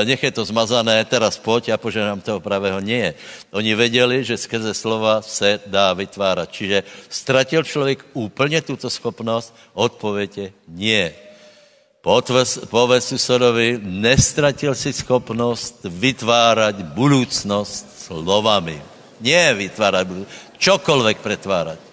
[0.02, 2.80] e, nech je to zmazané, teraz pojď, já poženám toho pravého.
[2.80, 3.14] Nie.
[3.52, 6.50] Oni věděli, že skrze slova se dá vytvárat.
[6.52, 9.56] Čiže ztratil člověk úplně tuto schopnost?
[9.74, 11.14] Odpověď je nie.
[12.70, 18.78] Povedz susedovi, nestratil si schopnost vytvárat budoucnost slovami.
[19.22, 21.85] Nie vytvárat budoucnost, čokoliv pretvárat.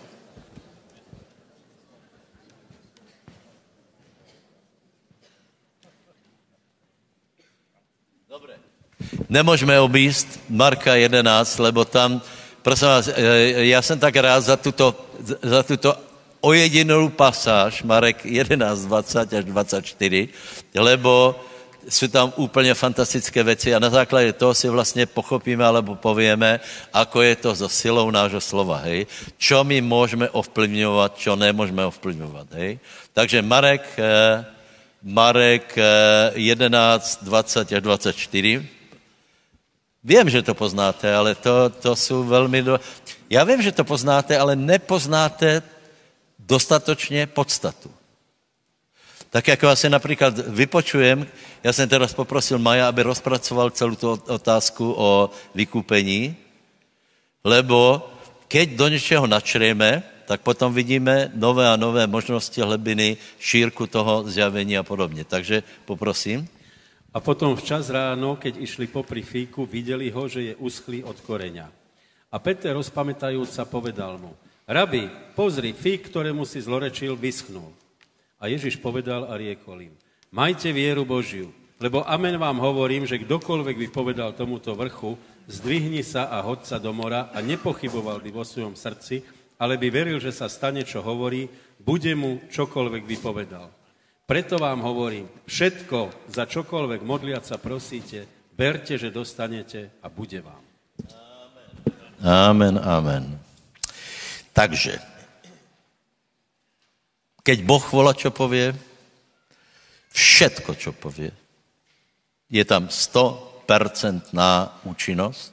[9.28, 12.22] Nemůžeme objíst Marka 11, lebo tam,
[12.62, 13.14] prosím vás, eh,
[13.68, 14.94] já jsem tak rád za tuto,
[15.42, 15.96] za tuto
[16.40, 20.28] ojedinou pasáž, Marek 11, 20 až 24,
[20.74, 21.36] lebo
[21.88, 26.60] jsou tam úplně fantastické věci a na základě toho si vlastně pochopíme alebo povieme,
[26.92, 29.06] ako je to so silou nášho slova, hej.
[29.38, 32.78] Čo my můžeme ovplyvňovat, čo nemůžeme ovplyvňovat, hej.
[33.12, 34.44] Takže Marek, eh,
[35.02, 35.76] Marek
[36.34, 38.62] 11, eh, 20 až 24,
[40.04, 42.62] Vím, že to poznáte, ale to, to jsou velmi...
[42.62, 42.80] Do...
[43.30, 45.62] Já vím, že to poznáte, ale nepoznáte
[46.38, 47.90] dostatočně podstatu.
[49.30, 51.26] Tak jako asi například vypočujem,
[51.64, 56.36] já jsem teraz poprosil Maja, aby rozpracoval celou tu otázku o vykupení,
[57.44, 58.08] lebo
[58.48, 64.78] keď do něčeho načreme, tak potom vidíme nové a nové možnosti, hlebiny, šírku toho zjavení
[64.78, 65.24] a podobně.
[65.24, 66.48] Takže poprosím.
[67.12, 71.68] A potom včas ráno, keď išli popri fíku, videli ho, že je uschlý od koreňa.
[72.32, 74.32] A Peter rozpamätajúca povedal mu,
[74.64, 77.68] Rabi, pozri, fík, ktorému si zlorečil, vyschnul.
[78.40, 79.94] A Ježiš povedal a riekol im,
[80.32, 85.20] majte vieru Božiu, lebo amen vám hovorím, že kdokoľvek by povedal tomuto vrchu,
[85.52, 89.20] zdvihni sa a hoď sa do mora a nepochyboval by vo svojom srdci,
[89.60, 91.46] ale by veril, že sa stane, čo hovorí,
[91.76, 93.66] bude mu čokoľvek by povedal.
[94.26, 100.62] Preto vám hovorím, všetko, za čokoľvek modliať sa prosíte, berte, že dostanete a bude vám.
[102.22, 103.34] Amen, amen.
[104.54, 105.02] Takže,
[107.42, 108.70] keď Boh volá, čo povie,
[110.14, 111.34] všetko, čo povie,
[112.46, 115.50] je tam 100% na účinnost,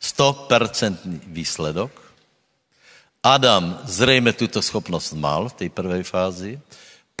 [0.00, 1.92] 100% výsledok.
[3.22, 6.60] Adam zřejmě tuto schopnost mal v té první fázi,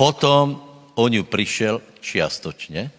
[0.02, 0.58] potom
[0.98, 2.90] o ňu přišel čiastočně,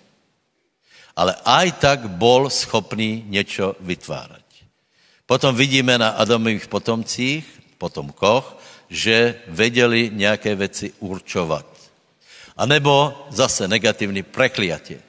[1.16, 4.48] ale aj tak bol schopný něco vytvárat.
[5.28, 7.44] Potom vidíme na Adamových potomcích,
[7.76, 8.56] potomkoch,
[8.88, 11.68] že věděli nějaké věci určovat.
[12.56, 15.04] A nebo zase negativní prekliatě.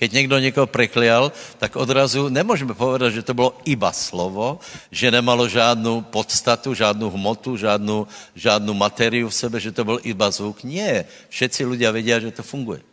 [0.00, 4.58] Keď někdo někoho preklial, tak odrazu nemůžeme povedat, že to bylo iba slovo,
[4.90, 10.30] že nemalo žádnou podstatu, žádnou hmotu, žádnou, žádnou materiu v sebe, že to byl iba
[10.32, 10.64] zvuk.
[10.64, 12.89] Nie, všetci ľudia vědí, že to funguje.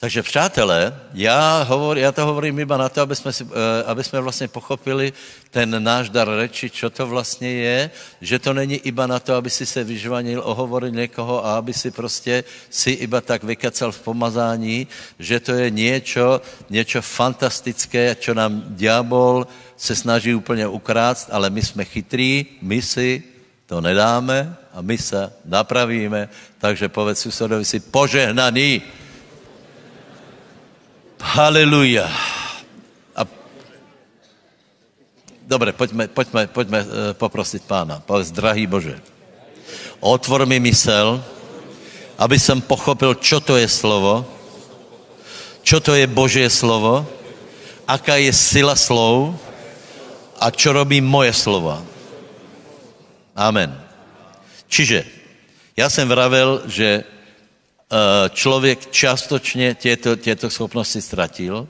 [0.00, 4.04] Takže přátelé, já, hovor, já to hovorím iba na to, aby jsme, si, eh, aby
[4.04, 5.12] jsme vlastně pochopili
[5.50, 9.50] ten náš dar reči, čo to vlastně je, že to není iba na to, aby
[9.50, 14.88] si se vyžvanil, ohovoril někoho a aby si prostě si iba tak vykacal v pomazání,
[15.18, 21.62] že to je něco, něco fantastické, čo nám diabol se snaží úplně ukrást, ale my
[21.62, 23.22] jsme chytrý, my si
[23.66, 28.82] to nedáme a my se napravíme, takže povedz susedovi si požehnaný.
[31.20, 32.08] Haleluja.
[33.12, 33.28] A...
[35.44, 38.00] Dobre, pojďme, pojďme, pojďme uh, poprosit pána.
[38.00, 38.96] Povedz, drahý Bože,
[40.00, 41.20] otvor mi mysel,
[42.16, 44.24] aby jsem pochopil, čo to je slovo,
[45.60, 47.04] čo to je Božie slovo,
[47.84, 49.36] aká je sila slov
[50.40, 51.84] a čo robí moje slova.
[53.36, 53.76] Amen.
[54.68, 55.04] Čiže,
[55.76, 57.19] já jsem vravel, že Eh,
[58.30, 61.68] člověk častočně těto, těto schopnosti ztratil,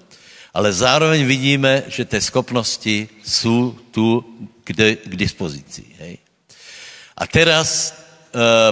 [0.55, 4.25] ale zároveň vidíme, že ty schopnosti jsou tu
[4.65, 4.73] k,
[5.05, 5.85] k dispozici.
[5.99, 6.19] Hej?
[7.17, 7.97] A teraz e,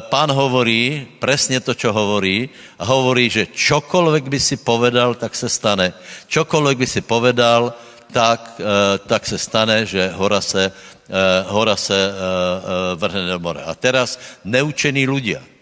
[0.00, 5.48] pán hovorí přesně to, čo hovorí, a hovorí, že čokoliv by si povedal, tak se
[5.48, 5.92] stane.
[6.26, 7.74] Čokoliv by si povedal,
[8.12, 10.72] tak, e, tak se stane, že hora se,
[11.08, 12.12] e, hora se e, e,
[12.96, 13.62] vrhne do more.
[13.62, 15.57] A teraz neučení ľudia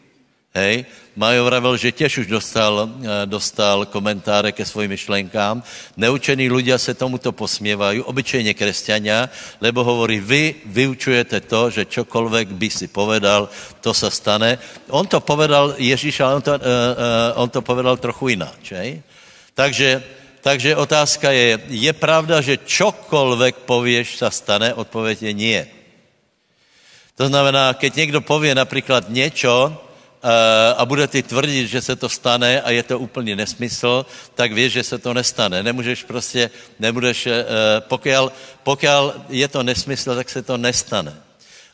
[0.57, 5.61] Hej, Majo vravil, že těž už dostal, eh, dostal komentáře ke svojim myšlenkám.
[5.97, 9.29] Neučení ľudia se tomuto posměvají, obyčejně křesťania,
[9.61, 13.49] lebo hovorí, vy vyučujete to, že čokoľvek by si povedal,
[13.81, 14.59] to se stane.
[14.89, 18.37] On to povedal, Ježíš, ale on to, uh, uh, on to povedal trochu.
[18.73, 19.01] Hej?
[19.55, 20.03] Takže,
[20.41, 24.75] takže otázka je, je pravda, že čokoľvek pověš, se stane?
[24.75, 25.63] Odpověď je nie.
[27.17, 29.86] To znamená, keď někdo pově například něco,
[30.77, 34.73] a bude ti tvrdit, že se to stane a je to úplně nesmysl, tak víš,
[34.73, 35.63] že se to nestane.
[35.63, 37.45] Nemůžeš prostě, nebudeš, eh,
[37.81, 38.89] pokud, pokud
[39.29, 41.15] je to nesmysl, tak se to nestane.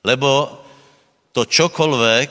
[0.04, 0.58] Lebo
[1.32, 2.30] to čokoľvek,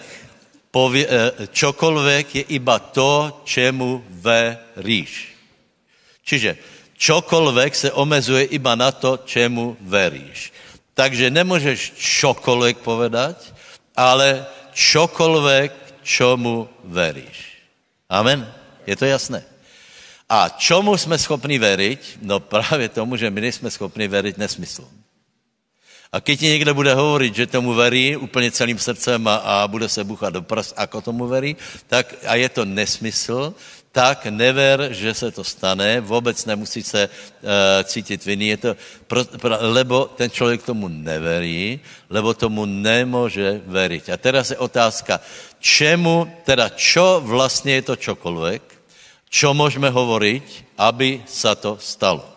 [0.72, 5.34] pově, eh, je iba to, čemu veríš.
[6.22, 6.58] Čiže
[7.02, 10.54] čokoľvek se omezuje iba na to, čemu veríš.
[10.94, 13.38] Takže nemůžeš čokoľvek povedať,
[13.98, 17.64] ale čokoľvek, čomu veríš.
[18.12, 18.44] Amen?
[18.84, 19.40] Je to jasné?
[20.28, 22.20] A čomu jsme schopni veriť?
[22.22, 24.92] No právě tomu, že my nejsme schopni veriť nesmyslom.
[26.12, 29.88] A když ti někdo bude hovorit, že tomu verí úplně celým srdcem a, a bude
[29.90, 31.56] se buchat do prs, ako tomu verí,
[31.88, 33.56] tak a je to nesmysl,
[33.92, 37.50] tak never, že se to stane, vůbec nemusí se uh,
[37.84, 38.72] cítit viny, je to,
[39.08, 44.10] pro, pro, lebo ten člověk tomu neverí, lebo tomu nemůže veriť.
[44.10, 45.20] A teraz je otázka,
[45.60, 48.62] čemu, teda čo vlastně je to čokoľvek,
[49.30, 52.28] čo můžeme hovoriť, aby se to stalo.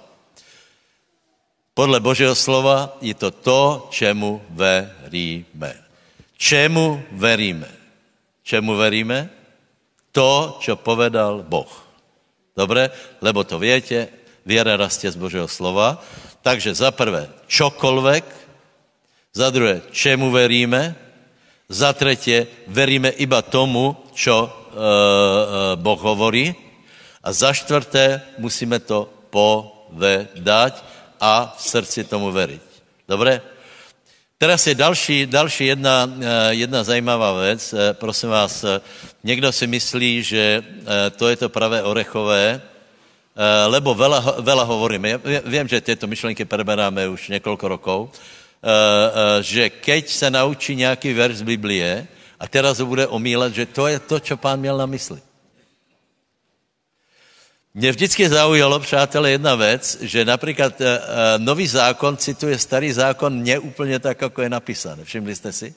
[1.75, 5.75] Podle Božího slova je to to, čemu veríme.
[6.39, 7.67] Čemu veríme?
[8.43, 9.44] Čemu veríme?
[10.15, 11.69] To, čo povedal Boh.
[12.55, 12.95] Dobre?
[13.19, 14.09] Lebo to viete,
[14.47, 15.99] viera rastie z Božího slova.
[16.47, 18.25] Takže za prvé, čokoľvek,
[19.35, 20.95] za druhé, čemu veríme,
[21.67, 24.51] za tretie, veríme iba tomu, čo e, e,
[25.81, 26.55] Boh hovorí.
[27.25, 30.79] A za čtvrté, musíme to povedať
[31.19, 32.65] a v srdci tomu veriť.
[33.09, 33.54] Dobre?
[34.39, 37.73] Teraz je další, další jedna, eh, jedna zajímavá věc.
[37.73, 38.81] Eh, prosím vás, eh,
[39.25, 40.63] někdo si myslí, že
[41.17, 42.61] to je to pravé orechové,
[43.67, 45.09] lebo veľa, veľa hovoríme.
[45.11, 48.15] Já vím, že tyto myšlenky preberáme už několik rokov,
[49.41, 52.07] že keď se naučí nějaký verš z Biblie
[52.39, 55.19] a teraz ho bude omílat, že to je to, co pán měl na mysli.
[57.75, 60.87] Mě vždycky zaujalo, přátelé, jedna věc, že například uh,
[61.39, 65.05] nový zákon cituje starý zákon ne úplně tak, jako je napísané.
[65.05, 65.75] Všimli jste si?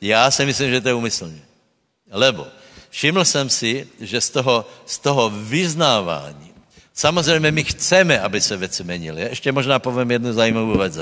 [0.00, 1.42] Já si myslím, že to je umyslně.
[2.10, 2.46] Lebo
[2.90, 6.52] všiml jsem si, že z toho, z toho vyznávání,
[6.94, 9.22] samozřejmě my chceme, aby se věci menily.
[9.22, 10.98] Ještě možná povím jednu zajímavou věc.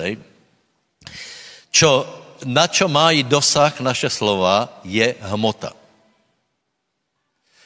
[1.70, 5.83] Čo, na čo mají dosah naše slova, je hmota.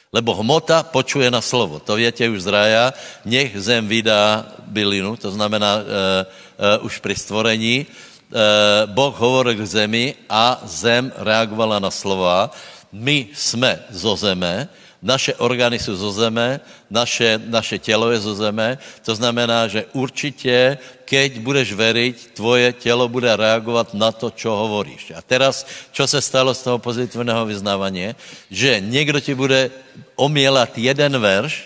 [0.09, 1.79] Lebo hmota počuje na slovo.
[1.79, 2.93] To větě už z rája.
[3.25, 7.85] Nech zem vydá bylinu, to znamená uh, uh, už při stvorení.
[7.85, 12.49] Uh, boh hovoril k zemi a zem reagovala na slova.
[12.91, 14.69] My jsme zo zeme,
[15.01, 16.59] naše orgány jsou zo zeme,
[16.89, 23.07] naše, naše tělo je zo zeme, to znamená, že určitě, keď budeš veriť, tvoje tělo
[23.07, 25.11] bude reagovat na to, čo hovoríš.
[25.15, 28.15] A teraz, čo se stalo z toho pozitivného vyznávání,
[28.51, 29.71] že někdo ti bude
[30.15, 31.63] omielat jeden verš,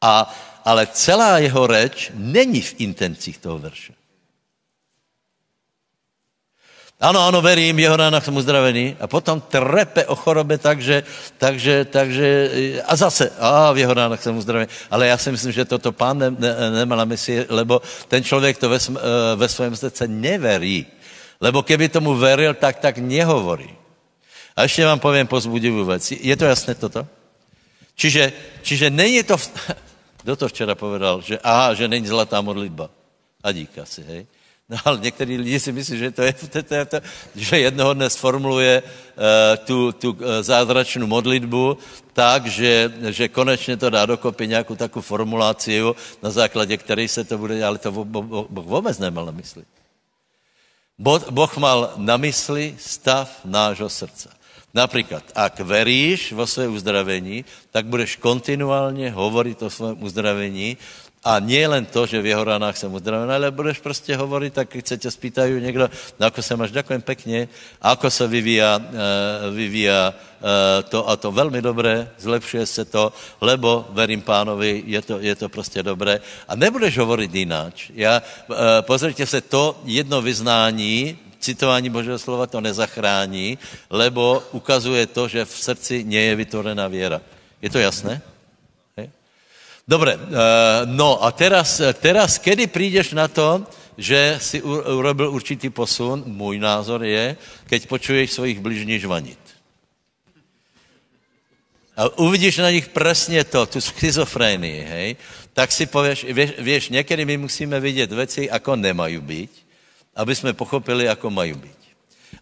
[0.00, 0.28] a,
[0.64, 3.92] ale celá jeho reč není v intencích toho verše.
[7.00, 8.96] Ano, ano, verím, jeho rána jsem uzdravený.
[9.00, 11.02] A potom trepe o chorobe, takže,
[11.38, 12.50] takže, takže,
[12.86, 14.70] a zase, a v jeho ránách jsem uzdravený.
[14.90, 18.58] Ale já si myslím, že toto pán ne, ne, nemá na mysli, lebo ten člověk
[18.58, 20.86] to ve, eh, ve svém srdce neverí.
[21.40, 23.74] Lebo keby tomu veril, tak tak nehovorí.
[24.56, 26.10] A ještě vám povím pozbudivou věc.
[26.10, 27.06] Je to jasné toto?
[27.94, 29.36] Čiže, čiže není to...
[30.24, 31.20] Kdo to včera povedal?
[31.20, 32.88] Že, aha, že není zlatá modlitba.
[33.44, 34.26] A díka si, hej.
[34.68, 36.98] No ale některý lidi si myslí, že to je to, to, to
[37.36, 41.78] že jednoho dne sformuluje uh, tu, tu uh, zázračnou modlitbu
[42.12, 45.82] tak, že, že konečně to dá dokopy nějakou takovou formulaci,
[46.22, 49.64] na základě které se to bude, ale to Boh vůbec nemal na mysli.
[51.30, 54.30] Boh mal na mysli stav nášho srdca.
[54.74, 60.76] Například, ak veríš vo své uzdravení, tak budeš kontinuálně hovorit o svém uzdravení
[61.24, 64.68] a nie len to, že v jeho ranách jsem uzdravený, ale budeš prostě hovorit, tak
[64.68, 65.88] když se tě spýtají někdo,
[66.20, 67.48] no se máš, ďakujem pekně,
[67.80, 73.88] ako se vyvíja, uh, vyvíja uh, to a to velmi dobré, zlepšuje se to, lebo
[73.90, 76.20] verím pánovi, je to, je to prostě dobré.
[76.48, 77.90] A nebudeš hovorit jináč.
[77.94, 83.58] Já, uh, pozrite se, to jedno vyznání, citování Božího slova to nezachrání,
[83.90, 87.20] lebo ukazuje to, že v srdci nie je vytvorená věra.
[87.62, 88.33] Je to jasné?
[89.88, 90.16] Dobre,
[90.88, 93.68] no a teraz, teraz, kedy prídeš na to,
[94.00, 97.36] že si urobil určitý posun, můj názor je,
[97.68, 99.38] keď počuješ svojich bližních žvanit.
[101.96, 105.16] A uvidíš na nich přesně to, tu schizofrenii, hej,
[105.52, 109.52] tak si pověš, věš, věš, někdy my musíme vidět věci, jako nemají být,
[110.16, 111.83] aby jsme pochopili, jako mají být.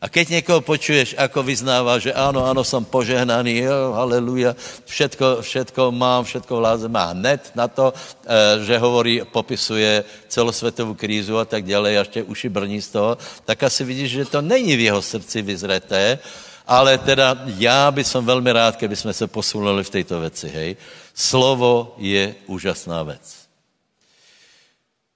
[0.00, 5.92] A keď někoho počuješ, ako vyznává, že ano, ano, jsem požehnaný, jo, haleluja, všetko, všetko
[5.92, 11.64] mám, všetko vláze má hned na to, e, že hovorí, popisuje celosvětovou krízu a tak
[11.64, 15.02] dále, a ještě uši brní z toho, tak asi vidíš, že to není v jeho
[15.02, 16.18] srdci vyzreté,
[16.66, 20.76] ale teda já bych som velmi rád, keby jsme se posunuli v této věci, hej.
[21.14, 23.41] Slovo je úžasná věc.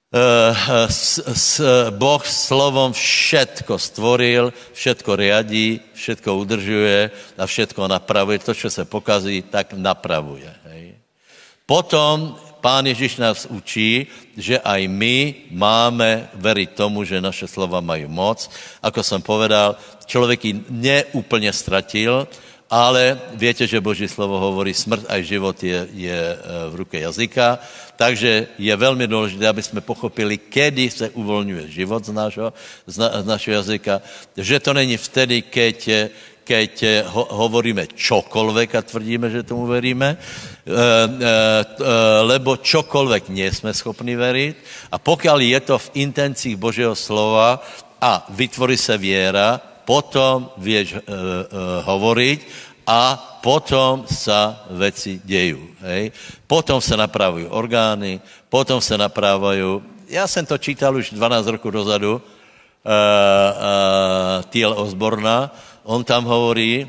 [0.07, 1.59] Uh, s, s,
[1.91, 8.39] boh slovom všetko stvoril, všetko riadí, všetko udržuje a všetko napravuje.
[8.39, 10.47] To, co se pokazí, tak napravuje.
[10.71, 10.95] Hej.
[11.67, 14.07] Potom pán Ježíš nás učí,
[14.39, 18.47] že aj my máme veriť tomu, že naše slova mají moc.
[18.79, 19.75] Ako jsem povedal,
[20.07, 22.27] člověk ji neúplně ztratil,
[22.69, 27.59] ale větě, že Boží slovo hovorí, smrt a život je, je eh, v ruke jazyka,
[27.95, 32.53] takže je velmi důležité, aby jsme pochopili, kedy se uvolňuje život z našeho,
[32.87, 34.01] z, na, z našeho jazyka,
[34.37, 35.77] že to není vtedy, keď,
[36.43, 36.71] keď
[37.11, 40.17] ho, hovoríme čokoľvek a tvrdíme, že tomu veríme, e,
[40.67, 40.83] e,
[42.23, 44.55] lebo čokoľvek nie jsme schopni veriť.
[44.91, 47.59] A pokud je to v intencích Božího slova
[47.99, 51.01] a vytvorí se věra, potom vieš e, e,
[51.87, 52.39] hovoriť
[52.83, 55.63] a potom sa veci dejú.
[55.87, 56.11] Hej?
[56.43, 58.19] Potom se napravují orgány,
[58.51, 59.79] potom se napravují,
[60.11, 65.51] já jsem to čítal už 12 rokov dozadu, uh, uh, Tiel Osborna,
[65.83, 66.87] on tam hovorí,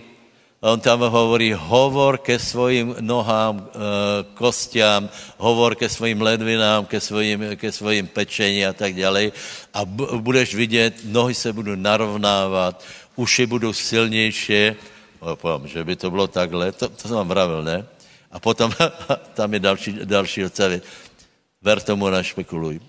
[0.61, 5.07] on tam hovorí, hovor ke svojim nohám, uh, kostiam,
[5.39, 9.31] hovor ke svojim ledvinám, ke svojim, ke svojim pečení a tak dále.
[9.75, 9.85] A
[10.19, 12.83] budeš vidět, nohy se budou narovnávat,
[13.17, 14.75] uši budou silnější.
[15.35, 17.87] Povím, že by to bylo takhle, to, to jsem vám vravil, ne?
[18.33, 18.73] A potom
[19.35, 20.83] tam je další, další odstavit.
[21.63, 22.81] Ver tomu nešpekuluj.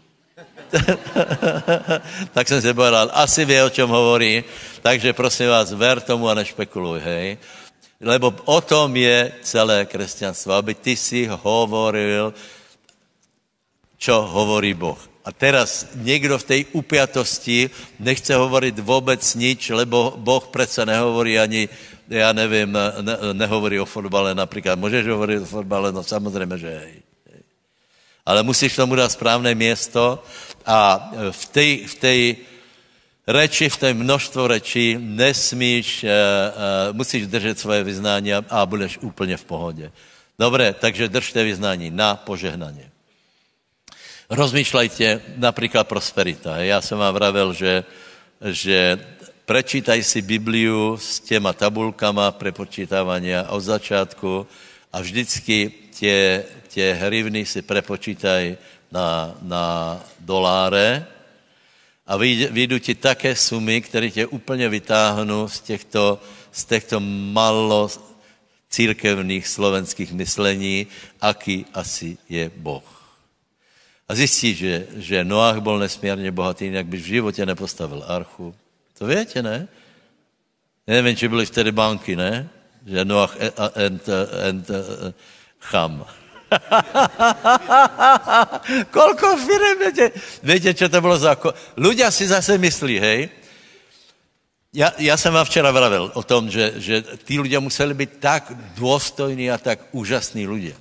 [2.34, 4.44] tak jsem se povedal, asi ví, o čem hovorí,
[4.82, 7.38] takže prosím vás, ver tomu a nešpekuluj, hej.
[8.00, 12.34] Lebo o tom je celé křesťanstvo, aby ty si hovoril,
[14.00, 15.00] čo hovorí Boh.
[15.26, 17.70] A teraz někdo v té upjatosti
[18.00, 21.70] nechce hovorit vůbec nič, lebo Boh přece nehovorí ani,
[22.08, 24.80] já nevím, ne, nehovorí o fotbale například.
[24.80, 25.92] Můžeš hovorit o fotbale?
[25.92, 26.94] No samozřejmě, že hej.
[28.26, 30.24] Ale musíš tomu dát správné město
[30.66, 32.36] a v té v tej
[33.30, 39.38] reči, v té množstvo rečí nesmíš, uh, uh, musíš držet svoje vyznání a budeš úplně
[39.38, 39.92] v pohodě.
[40.40, 42.90] Dobré, takže držte vyznání na požehnaně.
[44.30, 46.58] Rozmýšlejte například prosperita.
[46.58, 47.84] Já jsem vám vravil, že,
[48.42, 49.00] že
[49.46, 54.48] prečítaj si Bibliu s těma tabulkama prepočítávania od začátku
[54.94, 58.58] a vždycky tě, tě hrivny si prepočítaj
[58.92, 61.06] na, na doláre
[62.10, 67.90] a vyjdu ti také sumy, které tě úplně vytáhnou z těchto, z těchto malo
[68.70, 70.88] církevných slovenských myslení,
[71.22, 72.84] aký asi je Boh.
[74.10, 78.56] A zjistí, že, že Noach byl nesmírně bohatý, jinak by v životě nepostavil archu.
[78.98, 79.68] To víte, ne?
[80.88, 82.50] Nevím, či byly vtedy banky, ne?
[82.86, 84.10] Že Noach and, and,
[84.50, 84.72] and
[85.60, 86.06] Cham.
[88.92, 90.12] Kolko firm, víte,
[90.44, 91.38] víte, čo to bylo za...
[91.78, 93.30] Ľudia si zase myslí, hej,
[94.74, 98.52] já, já jsem vám včera vravil o tom, že, že tí ľudia museli být tak
[98.78, 100.76] důstojní a tak úžasní ľudia.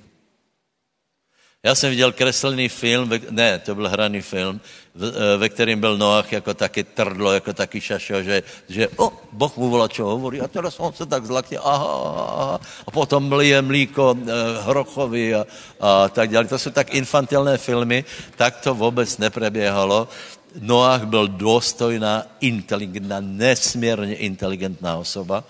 [1.63, 4.61] Já jsem viděl kreslený film, ne, to byl hraný film,
[4.95, 9.57] eh, ve kterém byl Noach jako taky trdlo, jako taky šašo, že, že o, Boh
[9.57, 11.95] mu volá, čo hovorí, a teraz on se tak zlakne, aha,
[12.39, 14.31] aha, a potom mlije mlíko eh,
[14.71, 15.43] hrochovi a,
[15.83, 16.47] a tak dále.
[16.47, 18.07] To jsou tak infantilné filmy,
[18.39, 20.07] tak to vůbec nepreběhalo.
[20.63, 25.43] Noach byl důstojná, inteligentná, nesmírně inteligentná osoba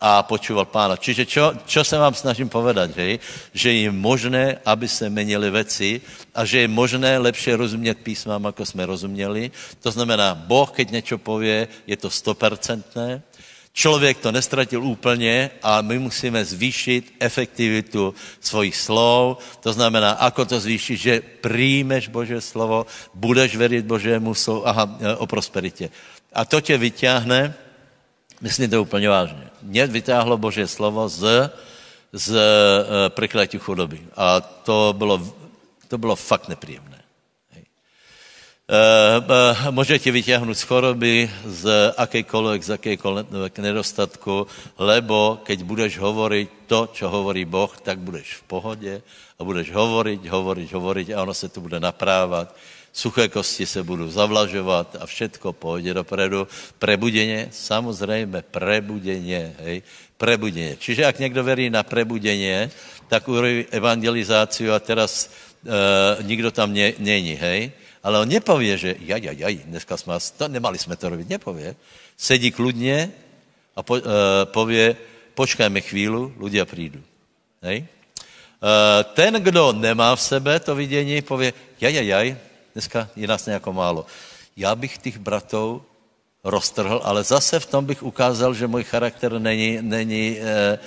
[0.00, 1.00] a počúval pána.
[1.00, 3.12] Čiže čo, čo se vám snažím povedať, hej?
[3.56, 6.00] že je možné, aby se menili veci
[6.36, 9.50] a že je možné lepšie rozumět písmám, ako jsme rozuměli.
[9.80, 13.22] To znamená, Boh, keď něco pově, je to stopercentné.
[13.76, 19.44] Člověk to nestratil úplně a my musíme zvýšit efektivitu svojich slov.
[19.60, 25.16] To znamená, ako to zvýšit, že přijmeš Bože slovo, budeš věřit Božému slovu, aha, e,
[25.16, 25.92] o prosperitě.
[26.32, 27.65] A to tě vyťahne,
[28.40, 31.50] myslím to úplně vážně, mě vytáhlo Bože slovo z,
[32.12, 32.38] z uh,
[33.08, 34.00] prekletí chudoby.
[34.16, 35.22] A to bylo,
[35.88, 36.95] to bylo fakt nepříjemné.
[38.66, 43.26] Uh, může tě vyťahnout z choroby, z akékoliv, z akékoliv
[43.62, 48.94] nedostatku, lebo keď budeš hovoriť to, čo hovorí Boh, tak budeš v pohodě
[49.38, 52.50] a budeš hovoriť, hovoriť, hovoriť a ono se tu bude naprávat.
[52.90, 56.48] Suché kosti se budou zavlažovat a všetko půjde dopredu.
[56.78, 59.82] Prebudeně, samozřejmě prebudeně, hej,
[60.18, 60.76] prebudeně.
[60.82, 62.70] Čiže ak někdo verí na prebudeně,
[63.06, 65.30] tak urobí evangelizáciu a teraz
[65.62, 70.48] uh, nikdo tam není, hej ale on nepově, že jaj, jaj, jaj, dneska jsme, to,
[70.48, 71.74] nemali jsme to robit, nepově.
[72.16, 73.10] Sedí kludně
[73.76, 74.02] a po, uh,
[74.44, 74.96] pově,
[75.34, 77.02] počkajme chvíli, ľudia přijdu.
[77.66, 77.82] Hej?
[78.62, 82.36] Uh, ten, kdo nemá v sebe to vidění, pově, jaj, jaj, jaj,
[82.72, 84.06] dneska je nás nějako málo.
[84.56, 85.82] Já bych těch bratov
[86.46, 90.78] roztrhl, ale zase v tom bych ukázal, že můj charakter není, není e, e,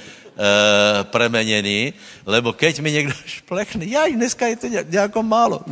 [1.03, 1.93] premeněný,
[2.25, 5.67] lebo keď mi někdo šplechne, jaj, dneska je to nějako málo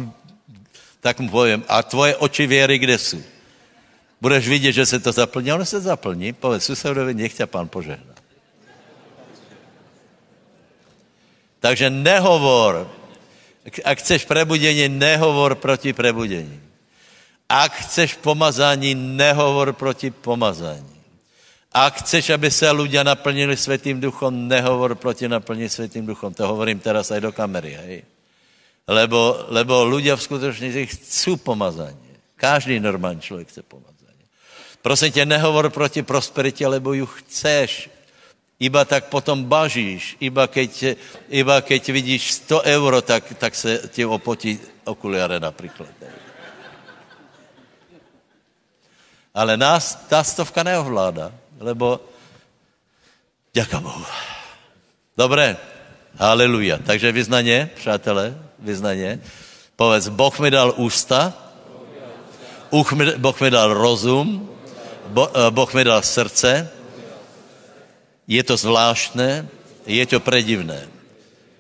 [1.01, 3.21] tak mu povím, a tvoje oči věry kde jsou?
[4.21, 8.17] Budeš vidět, že se to zaplní, ono se zaplní, povedz susedovi, nech tě pán požehná.
[11.59, 12.89] Takže nehovor,
[13.83, 16.61] ak chceš prebudění, nehovor proti prebudění.
[17.49, 20.97] Ak chceš pomazání, nehovor proti pomazání.
[21.71, 26.33] Ak chceš, aby se ľudia naplnili světým duchom, nehovor proti naplnit světým duchom.
[26.33, 28.16] To hovorím teraz aj do kamery, hej
[28.87, 32.07] lebo, lebo ľudia v skutečnosti chcú pomazání.
[32.35, 34.23] Každý normální člověk chce pomazání.
[34.81, 37.89] Prosím tě, nehovor proti prosperitě, lebo ju chceš.
[38.59, 40.17] Iba tak potom bažíš.
[40.19, 40.97] Iba keď,
[41.29, 45.89] iba keď vidíš 100 euro, tak, tak se ti opotí okuliare například.
[49.33, 51.29] Ale nás ta stovka neovládá,
[51.59, 52.01] lebo
[53.53, 54.05] děka Bohu.
[55.17, 55.57] Dobré,
[56.17, 56.77] haleluja.
[56.77, 59.19] Takže vyznaně, přátelé, vyznaně.
[59.75, 61.33] Povedz, Boh mi dal ústa,
[63.17, 64.49] Boh mi dal rozum,
[65.15, 66.69] eh, Boh mi dal srdce,
[68.27, 69.47] je to zvláštné,
[69.85, 70.87] je to predivné.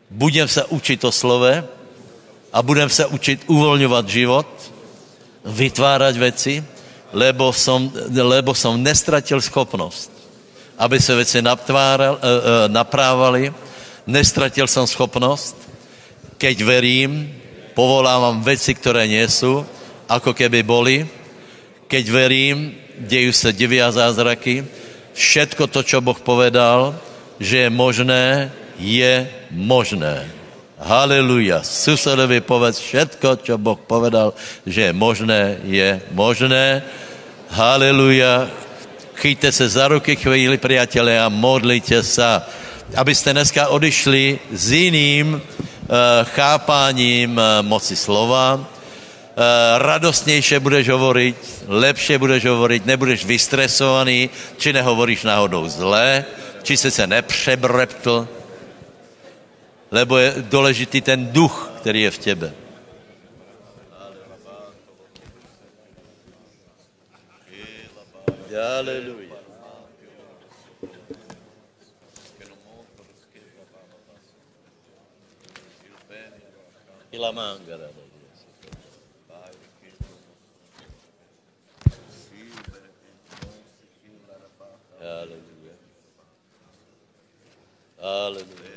[0.09, 1.63] Budem se učit o slove
[2.53, 4.47] a budem se učit uvolňovat život,
[5.45, 6.63] vytvárat věci,
[7.13, 10.11] lebo som, lebo som nestratil schopnost,
[10.77, 13.53] aby se věci naptváral, eh, eh, naprávali,
[14.07, 15.66] nestratil jsem schopnost,
[16.37, 17.29] keď verím,
[17.73, 19.65] povolávam veci, které nie sú,
[20.09, 21.05] ako keby boli.
[21.85, 24.65] Keď verím, dejú sa divia zázraky.
[25.13, 26.97] Všetko to, čo Boh povedal,
[27.37, 28.49] že je možné,
[28.81, 30.29] je možné.
[30.77, 31.65] Haleluja.
[31.65, 36.85] Susedovi povedz všetko, čo Boh povedal, že je možné, je možné.
[37.49, 38.45] Haleluja.
[39.17, 42.45] Chyťte se za ruky chvíli, priatelé, a modlite sa,
[42.93, 45.41] abyste dneska odišli s jiným,
[46.23, 55.23] chápáním eh, moci slova, eh, radostnější budeš hovorit, lepše budeš hovorit, nebudeš vystresovaný, či nehovoríš
[55.23, 56.25] náhodou zle,
[56.63, 58.27] či se se nepřebreptl,
[59.91, 62.53] lebo je důležitý ten duch, který je v těbe.
[68.57, 69.16] Hallelujah.
[77.17, 77.89] La mangara.
[85.01, 85.73] Aleluja.
[88.01, 88.67] Aleluja.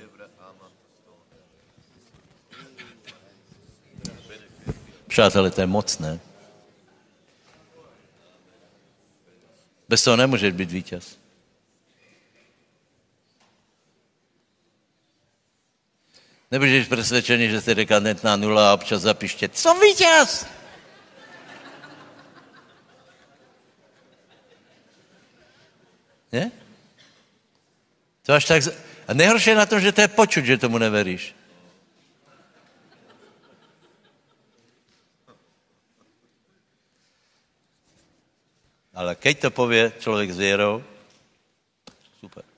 [5.06, 6.20] Přátelé, to je mocné.
[9.88, 11.19] Bez toho nemůžeš být vítěz.
[16.50, 20.46] Nebudeš přesvědčený, že jsi dekadentná nula a občas zapiště, jsem vítěz!
[26.32, 26.50] Ne?
[28.22, 28.62] To až tak...
[29.08, 31.34] A nejhorší je na tom, že to je počuť, že tomu neveríš.
[38.94, 40.84] Ale keď to pově člověk s věrou,
[42.20, 42.49] super.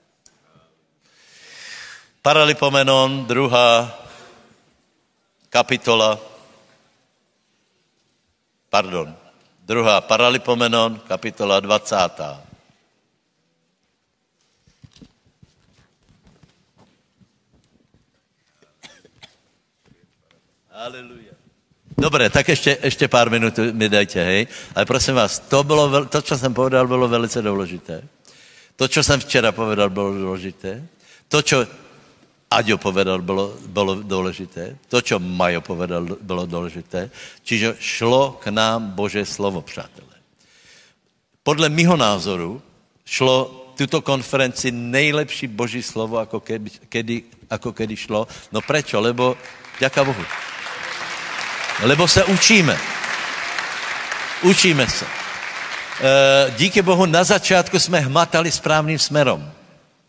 [2.22, 3.98] Paralipomenon, druhá
[5.50, 6.18] kapitola,
[8.70, 9.16] pardon,
[9.66, 11.96] druhá Paralipomenon, kapitola 20.
[20.70, 21.32] Aleluja.
[21.98, 24.46] Dobré, tak ještě, ještě pár minut mi dejte, hej.
[24.74, 28.02] Ale prosím vás, to, bylo, to, co jsem povedal, bylo velice důležité.
[28.76, 30.86] To, co jsem včera povedal, bylo důležité.
[31.28, 31.81] To, co
[32.52, 34.76] Aďo povedal, bylo, bylo důležité.
[34.88, 37.10] To, co Majo povedal, bylo důležité.
[37.42, 40.16] Čiže šlo k nám Bože slovo, přátelé.
[41.42, 42.62] Podle mého názoru
[43.04, 48.28] šlo tuto konferenci nejlepší Boží slovo, jako kedy, kedy, jako kedy šlo.
[48.52, 49.00] No prečo?
[49.00, 49.36] Lebo,
[49.80, 50.24] ďaká Bohu.
[51.82, 52.78] Lebo se učíme.
[54.42, 55.06] Učíme se.
[55.06, 59.52] E, díky Bohu na začátku jsme hmatali správným smerom.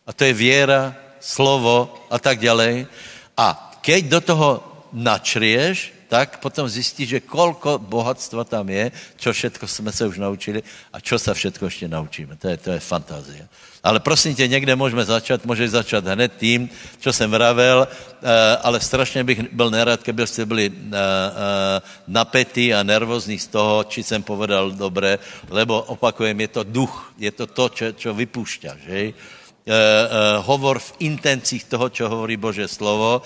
[0.08, 2.84] A to je věra, slovo a tak dále.
[3.40, 4.50] A keď do toho
[4.92, 10.62] načrieš, tak potom zjistíš, že kolko bohatstva tam je, čo všetko jsme se už naučili
[10.94, 12.38] a čo se všetko ještě naučíme.
[12.38, 13.50] To je, to je fantázie.
[13.84, 16.70] Ale prosím tě, někde můžeme začat, můžeš začat hned tím,
[17.00, 22.84] co jsem vravel, eh, ale strašně bych byl nerad, kdybyste byli eh, eh, napetí a
[22.84, 25.20] nervózní z toho, či jsem povedal dobré,
[25.50, 29.18] lebo opakujem, je to duch, je to to, čo vypúšťa, že?
[30.44, 33.24] Hovor v intencích toho, čo hovorí Bože slovo,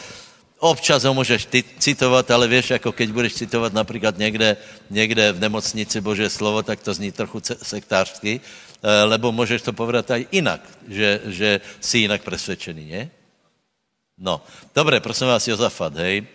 [0.59, 4.57] Občas ho můžeš ty citovat, ale víš, jako keď budeš citovat například někde,
[4.89, 10.11] někde v nemocnici Bože slovo, tak to zní trochu sektářsky, eh, lebo můžeš to povedat
[10.11, 13.09] i jinak, že, že jsi jinak přesvědčený, ne?
[14.17, 14.41] No,
[14.75, 16.25] dobré, prosím vás, Jozafat, hej.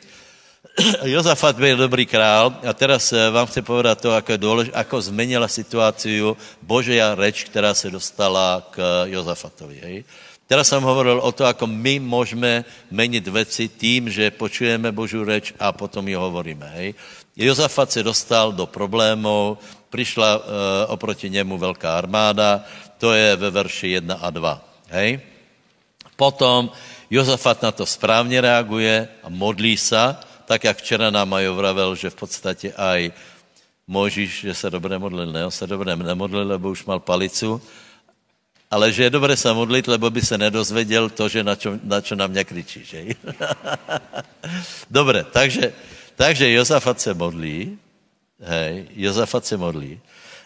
[1.05, 5.49] Jozafat byl dobrý král a teraz eh, vám chci povedat to, ako, dôlež, ako zmenila
[5.51, 6.23] situaci
[6.63, 9.97] Božia reč, která se dostala k Jozafatovi, hej.
[10.47, 15.55] Teraz jsem hovoril o to, ako my můžeme menit věci tím, že počujeme Boží reč
[15.59, 16.67] a potom ji hovoríme.
[16.77, 16.95] Hej.
[17.37, 19.59] Jozafat se dostal do problémů,
[19.91, 20.45] přišla uh,
[20.87, 22.65] oproti němu velká armáda,
[22.99, 24.65] to je ve verši 1 a 2.
[24.89, 25.21] Hej.
[26.17, 26.71] Potom
[27.11, 32.11] Jozafat na to správně reaguje a modlí se, tak jak včera nám Majo vravel, že
[32.11, 33.13] v podstatě aj
[33.87, 37.63] Možíš, že se dobře modlil, ne, on se dobře nemodlil, lebo už mal palicu,
[38.71, 42.01] ale že je dobré se modlit, lebo by se nedozvěděl to, že na čo, na
[42.01, 43.05] čo nám kričí, že?
[44.91, 45.73] Dobře, takže,
[46.17, 47.79] takže Jozafat se modlí,
[48.41, 50.01] hej, Jozafat se modlí.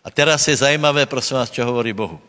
[0.05, 2.21] A teraz je zajímavé, prosím vás, co hovorí Bohu.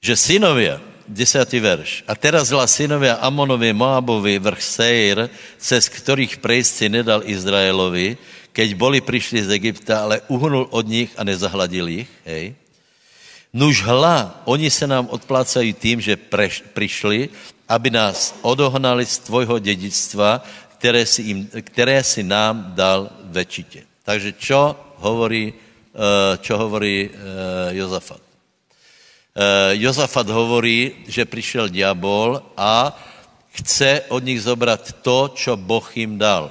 [0.00, 0.80] Že synově,
[1.10, 1.52] 10.
[1.58, 2.06] verš.
[2.06, 5.26] A teraz zla synovia Amonovi, Moabovi, vrch Seir,
[5.58, 8.14] cez kterých prejsci nedal Izraelovi,
[8.54, 12.54] keď boli přišli z Egypta, ale uhnul od nich a nezahladil jich, hej.
[13.50, 17.28] Nuž hla, oni se nám odplácají tím, že preš, přišli,
[17.68, 20.42] aby nás odohnali z tvojho dědictva,
[20.78, 23.82] které si, jim, které si nám dal večitě.
[24.06, 27.10] Takže čo hovorí, eh, čo hovorí eh,
[27.74, 28.29] Jozafat?
[29.30, 32.98] Eh, Jozafat hovorí, že přišel diabol a
[33.54, 36.50] chce od nich zobrat to, čo Boh jim dal.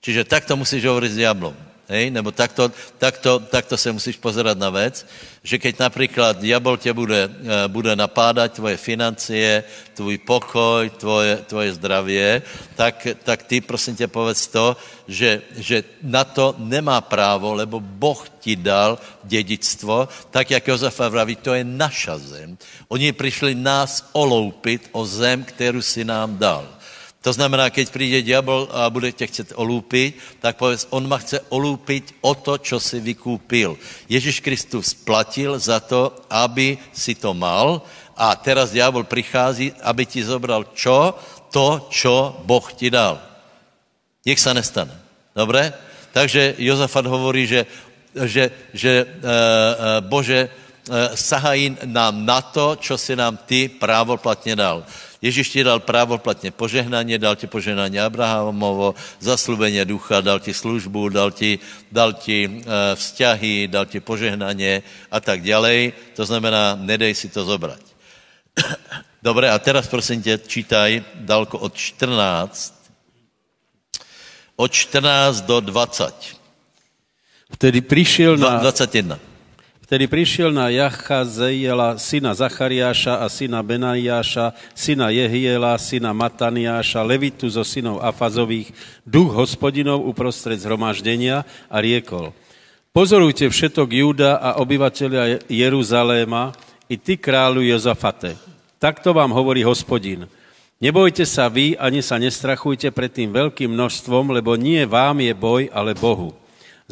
[0.00, 1.54] Čiže takto musíš hovorit s diablom.
[1.88, 2.10] Hej?
[2.10, 5.06] Nebo takto, takto, takto se musíš pozerat na věc,
[5.42, 9.64] že keď například diabol tě bude, eh, bude napádat tvoje financie,
[9.94, 12.42] tvůj pokoj, tvoje, tvoje zdravě,
[12.74, 14.76] tak, tak ty prosím tě povedz to,
[15.08, 21.36] že, že na to nemá právo, lebo Boh ti dal dědictvo, tak jak Josefa vraví,
[21.36, 22.58] to je naša zem.
[22.88, 26.81] Oni přišli nás oloupit o zem, kterou si nám dal.
[27.22, 31.40] To znamená, keď přijde diabol a bude tě chcet olúpit, tak povedz, on ma chce
[31.54, 33.78] olúpit o to, čo si vykúpil.
[34.10, 37.86] Ježíš Kristus platil za to, aby si to mal
[38.18, 41.14] a teraz diabol přichází, aby ti zobral čo?
[41.54, 43.22] To, čo Boh ti dal.
[44.26, 44.94] Nech se nestane.
[45.36, 45.72] Dobré?
[46.12, 47.66] Takže Jozafat hovorí, že,
[48.14, 49.30] že, že e, e,
[50.00, 50.50] Bože, e,
[51.14, 54.84] sahají nám na to, čo si nám ty právoplatně dal.
[55.22, 61.30] Ježíš ti dal právoplatně požehnání, dal ti požehnání Abrahamovo, zaslubení ducha, dal ti službu, dal
[61.30, 61.58] ti,
[61.92, 65.92] dal ti e, vzťahy, dal ti požehnání a tak dále.
[66.18, 67.80] To znamená, nedej si to zobrat.
[69.22, 72.74] Dobré, a teraz prosím tě, čítaj dalko od 14,
[74.56, 76.14] od 14 do 20.
[77.54, 78.58] Vtedy přišel na...
[78.58, 79.31] 21.
[79.92, 87.60] Vtedy prišiel na Jachazejela, syna Zachariáša a syna Benaiáša, syna Jehiela, syna Mataniáša, Levitu zo
[87.60, 88.72] synov Afazových,
[89.04, 92.32] duch hospodinov uprostred zhromaždenia a riekol.
[92.96, 96.56] Pozorujte všetok Júda a obyvateľia Jeruzaléma
[96.88, 98.40] i ty kráľu Jozafate.
[98.80, 100.24] Takto vám hovorí hospodin.
[100.80, 105.68] Nebojte sa vy, ani sa nestrachujte pred tým veľkým množstvom, lebo nie vám je boj,
[105.68, 106.32] ale Bohu.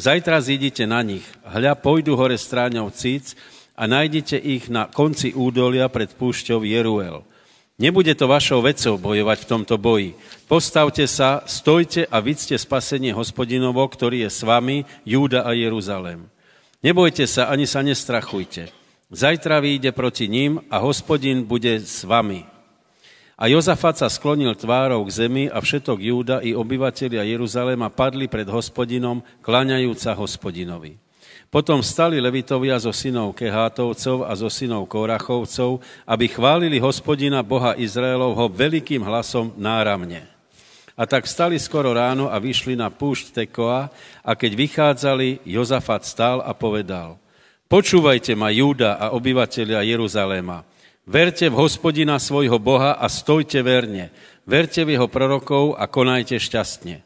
[0.01, 1.21] Zajtra zídite na nich.
[1.45, 3.37] Hľa, pôjdu hore stráňou cíc
[3.77, 7.21] a nájdete ich na konci údolia pred púšťou Jeruel.
[7.77, 10.17] Nebude to vašou vecou bojovať v tomto boji.
[10.49, 16.25] Postavte sa, stojte a vidzte spasenie hospodinovo, ktorý je s vami, Júda a Jeruzalém.
[16.81, 18.73] Nebojte sa, ani sa nestrachujte.
[19.13, 22.50] Zajtra vyjde proti ním a hospodin bude s vami.
[23.41, 28.45] A Jozafat sa sklonil tvárou k zemi a všetok Júda i obyvatelia Jeruzaléma padli pred
[28.45, 31.01] hospodinom, klaňajúca hospodinovi.
[31.49, 38.45] Potom stali levitovia zo synov Kehátovcov a zo synov Korachovcov, aby chválili hospodina Boha Izraelovho
[38.45, 40.29] veľkým hlasom náramne.
[40.93, 43.89] A tak stali skoro ráno a vyšli na púšť Tekoa
[44.21, 47.17] a keď vychádzali, Jozafat stál a povedal,
[47.65, 50.61] počúvajte ma Júda a obyvatelia Jeruzaléma,
[51.05, 54.13] Verte v hospodina svojho Boha a stojte verne.
[54.45, 57.01] Verte v jeho prorokov a konajte šťastne.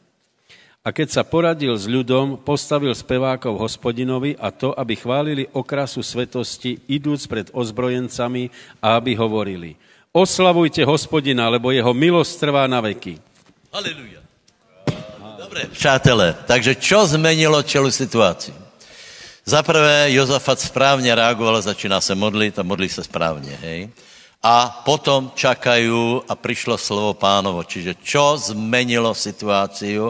[0.85, 6.77] A keď sa poradil s ľudom, postavil spevákov hospodinovi a to, aby chválili okrasu svetosti,
[6.85, 9.73] idúc pred ozbrojencami a aby hovorili
[10.15, 13.19] Oslavujte hospodina, lebo jeho milosť trvá na veky.
[13.67, 14.23] Haleluja.
[15.35, 18.64] Dobre, přátelé, takže čo zmenilo celú situáciu?
[19.45, 23.89] Za prvé, Jozafat správně reagoval, začíná se modlit a modlí se správně, hej.
[24.43, 27.63] A potom čakají a přišlo slovo pánovo.
[27.63, 30.01] Čiže čo zmenilo situaci?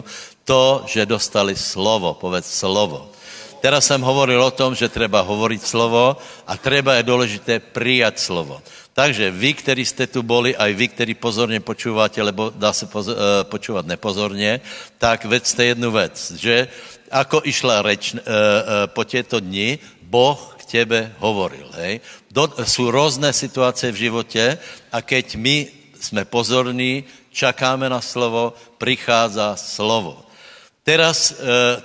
[0.44, 3.12] To, že dostali slovo, povedz slovo.
[3.60, 6.16] Teraz jsem hovoril o tom, že treba hovoriť slovo
[6.46, 8.62] a treba je důležité přijat slovo.
[8.96, 13.12] Takže vy, kteří jste tu boli, aj vy, kteří pozorně počúváte, lebo dá se pozor,
[13.12, 14.60] eh, počúvat nepozorně,
[14.96, 16.68] tak vedzte jednu věc, že
[17.12, 18.22] ako išla reč e, e,
[18.90, 21.70] po těto dni, Boh k tebe hovoril.
[21.78, 22.00] Hej?
[22.30, 24.58] Do, jsou různé situace v životě
[24.92, 25.68] a keď my
[26.00, 30.22] jsme pozorní, čakáme na slovo, přichází slovo.
[30.82, 31.34] Teraz,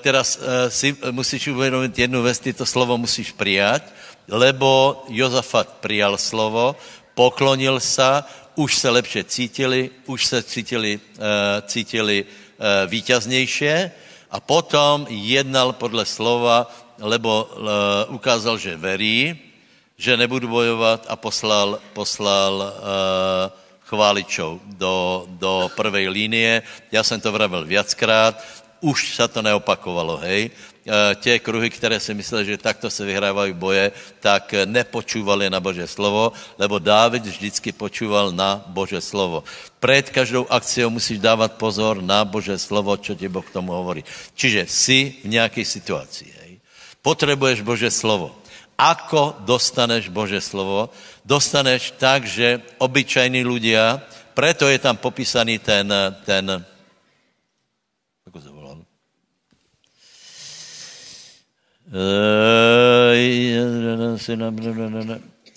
[0.02, 0.40] teraz
[0.70, 3.82] si musíš uvědomit jednu věc, ty to slovo musíš přijat,
[4.30, 6.76] lebo Jozafat přijal slovo,
[7.16, 8.24] poklonil se,
[8.56, 13.92] už se lepše cítili, už se cítili, e, cítili e, vítěznější
[14.32, 19.36] a potom jednal podle slova, lebo uh, ukázal, že verí,
[19.98, 22.74] že nebudu bojovat a poslal, poslal
[23.92, 26.64] chváličov do, do prvej línie.
[26.92, 28.40] Já jsem to vravil viackrát,
[28.80, 30.52] už se to neopakovalo, hej.
[30.82, 35.86] Eh, tě kruhy, které si mysleli, že takto se vyhrávají boje, tak nepočúvali na Bože
[35.86, 39.46] slovo, lebo Dávid vždycky počúval na Bože slovo.
[39.78, 44.02] Před každou akciou musíš dávat pozor na Bože slovo, čo ti Boh k tomu hovorí.
[44.34, 46.26] Čiže jsi v nějaké situaci.
[46.42, 46.58] Hej.
[47.06, 48.42] Potřebuješ Bože slovo.
[48.74, 50.90] Ako dostaneš Bože slovo?
[51.22, 54.02] Dostaneš tak, že obyčajní ľudia,
[54.34, 55.86] preto je tam popísaný ten,
[56.26, 56.66] ten
[58.26, 58.50] ako sa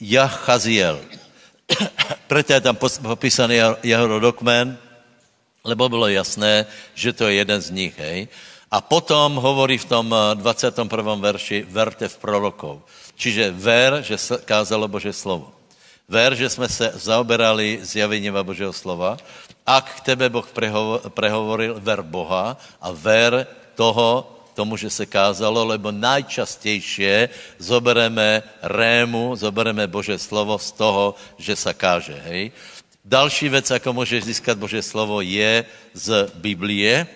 [0.02, 0.98] Jachaziel.
[2.30, 4.74] Proto je tam popísaný jeho rodokmen,
[5.64, 7.94] lebo bylo jasné, že to je jeden z nich.
[7.98, 8.28] Hej.
[8.66, 10.90] A potom hovorí v tom 21.
[11.22, 12.82] verši, verte v prorokov.
[13.14, 15.54] Čiže ver, že kázalo Bože slovo.
[16.10, 19.16] Ver, že jsme se zaoberali zjavením Božího slova.
[19.62, 20.44] Ak k tebe Boh
[21.08, 23.46] prehovoril, ver Boha a ver
[23.78, 27.28] toho, tomu, že se kázalo, lebo najčastějšie
[27.58, 32.52] zobereme rému, zobereme Bože slovo z toho, že se káže, hej.
[33.04, 37.06] Další věc, jako můžeš získat Bože slovo, je z Biblie,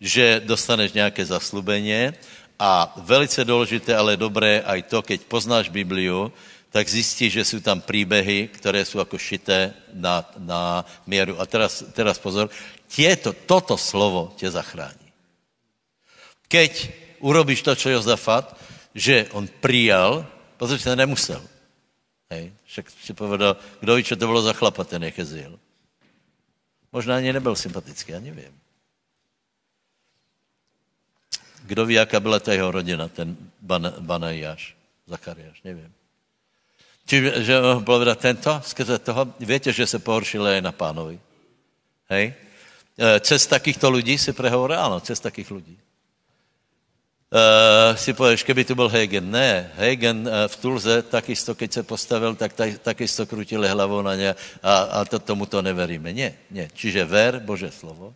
[0.00, 2.14] že dostaneš nějaké zaslubeně
[2.58, 6.32] a velice důležité, ale dobré, aj to, keď poznáš Bibliu,
[6.70, 11.40] tak zjistíš, že jsou tam příběhy, které jsou jako šité na, na míru.
[11.40, 12.50] A teraz, teraz pozor,
[12.86, 15.03] tieto, toto slovo tě zachrání.
[16.54, 16.72] Keď
[17.18, 18.54] urobíš to, čo Jozafat,
[18.94, 20.22] že on přijal,
[20.56, 21.42] protože se nemusel.
[22.30, 25.58] Hej, však si povedal, kdo ví, čo to bylo za chlapa, ten Jecheziel.
[26.94, 28.54] Možná ani nebyl sympatický, já nevím.
[31.66, 33.36] Kdo ví, jaká byla ta jeho rodina, ten
[33.98, 34.76] Banajáš,
[35.06, 35.90] Zachariáš, nevím.
[37.06, 41.18] Čiže že povedal tento, skrze toho, víte, že se pohoršil aj na pánovi.
[42.08, 42.34] Hej?
[42.94, 45.76] E, cez takýchto lidí si prehovoril, ano, cez takých lidí
[47.34, 49.30] uh, si pověš, keby tu byl Hegen.
[49.30, 54.34] Ne, Hegen uh, v Tulze takisto, keď se postavil, tak takisto krutili hlavou na ně
[54.62, 56.12] a, a to, tomu to neveríme.
[56.12, 56.68] Ne, ne.
[56.74, 58.14] Čiže ver, Bože slovo,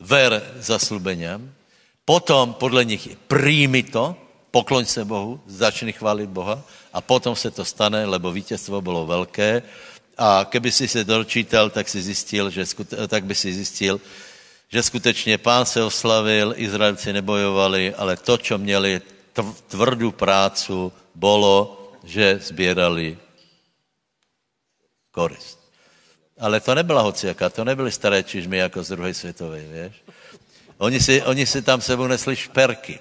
[0.00, 1.44] ver zaslubeniam,
[2.04, 4.16] potom podle nich príjmi to,
[4.50, 6.62] pokloň se Bohu, začni chválit Boha
[6.92, 9.62] a potom se to stane, lebo vítězstvo bylo velké
[10.18, 12.64] a keby si se dočítal, tak si zjistil, že
[13.08, 14.00] tak by si zjistil,
[14.68, 19.02] že skutečně pán se oslavil, Izraelci nebojovali, ale to, co měli
[19.68, 23.18] tvrdou prácu, bylo, že sbírali
[25.10, 25.58] korist.
[26.38, 30.02] Ale to nebyla hociaká, to nebyly staré čižmy jako z druhé světové, víš?
[30.78, 32.98] Oni si, oni si tam sebou nesli šperky.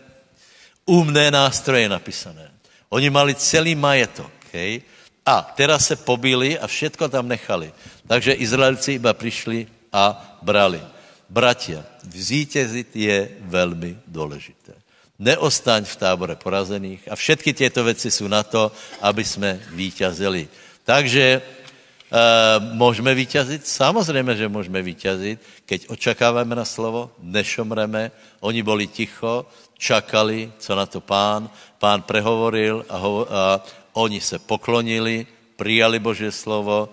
[0.86, 2.52] Umné nástroje napísané.
[2.90, 4.82] Oni mali celý majetok, hej?
[5.26, 7.74] A teraz se pobili a všetko tam nechali.
[8.08, 10.82] Takže Izraelci iba přišli a brali.
[11.30, 14.74] Bratia, vzítězit je velmi důležité.
[15.20, 18.72] Neostaň v tábore porazených a všetky těto věci jsou na to,
[19.02, 20.48] aby jsme vítězili.
[20.84, 21.42] Takže
[22.14, 23.68] Uh, můžeme vítězit?
[23.68, 30.86] Samozřejmě, že můžeme vítězit, keď očekáváme na slovo, nešomreme, oni byli ticho, čakali, co na
[30.86, 31.50] to pán,
[31.80, 36.90] pán prehovoril a, ho, a oni se poklonili, přijali Boží slovo,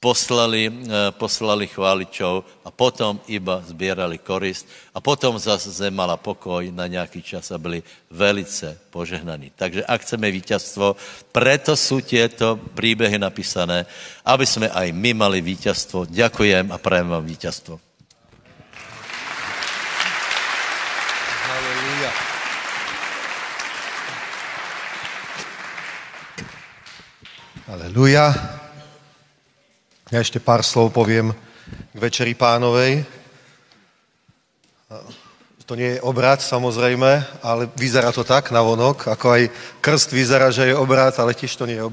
[0.00, 4.64] poslali, eh, poslali chváličov a potom iba sbírali korist
[4.96, 9.52] a potom zase zem mala pokoj na nějaký čas a byli velice požehnaní.
[9.52, 10.96] Takže ak chceme vítězstvo,
[11.32, 13.84] preto jsou těto příběhy napísané,
[14.24, 16.08] aby jsme aj my mali vítězstvo.
[16.08, 17.80] Ďakujem a prajem vám vítězstvo.
[27.68, 28.69] Aleluja.
[30.10, 31.30] Ja ešte pár slov poviem
[31.94, 33.06] k Večeri pánovej.
[35.62, 39.42] To nie je obrad, samozrejme, ale vyzerá to tak na vonok, ako aj
[39.78, 41.86] krst vyzerá, že je obrad, ale tiež to nie je.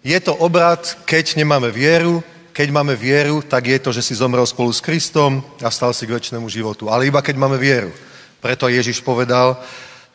[0.00, 2.24] Je to obrad, keď nemáme vieru,
[2.56, 6.08] keď máme vieru, tak je to, že si zomrel spolu s Kristom a stal si
[6.08, 6.88] k väčšnému životu.
[6.88, 7.92] Ale iba keď máme vieru.
[8.40, 9.60] Preto Ježiš povedal,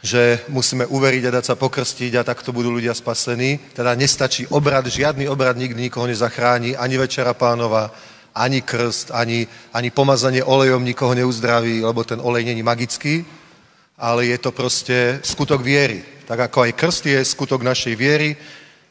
[0.03, 3.71] že musíme uveriť a dať sa pokrstiť a takto budú ľudia spasení.
[3.71, 7.87] Teda nestačí obrad, žiadny obrad nikdy nikoho nezachrání, ani Večera pánova,
[8.35, 13.25] ani krst, ani, ani pomazanie olejom nikoho neuzdraví, lebo ten olej není magický,
[13.97, 16.03] ale je to prostě skutok viery.
[16.27, 18.35] Tak ako aj krst je skutok našej viery,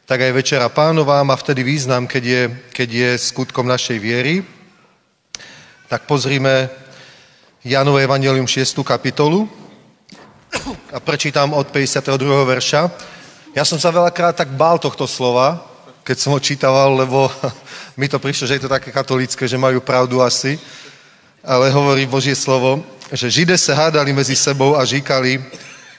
[0.08, 2.42] tak aj Večera pánová má vtedy význam, keď je,
[2.72, 4.44] keď je skutkom našej viery.
[5.88, 6.72] Tak pozrime
[7.64, 8.80] Janové Evangelium 6.
[8.80, 9.48] kapitolu
[10.92, 12.20] a prečítam od 52.
[12.44, 12.92] verša.
[13.56, 15.64] Ja som sa veľakrát tak bál tohto slova,
[16.04, 17.32] keď som ho čítaval, lebo
[18.00, 20.60] mi to prišlo, že je to také katolické, že majú pravdu asi,
[21.40, 25.40] ale hovorí Božie slovo, že Žide se hádali mezi sebou a říkali,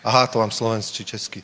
[0.06, 1.44] aha, to mám slovenský český,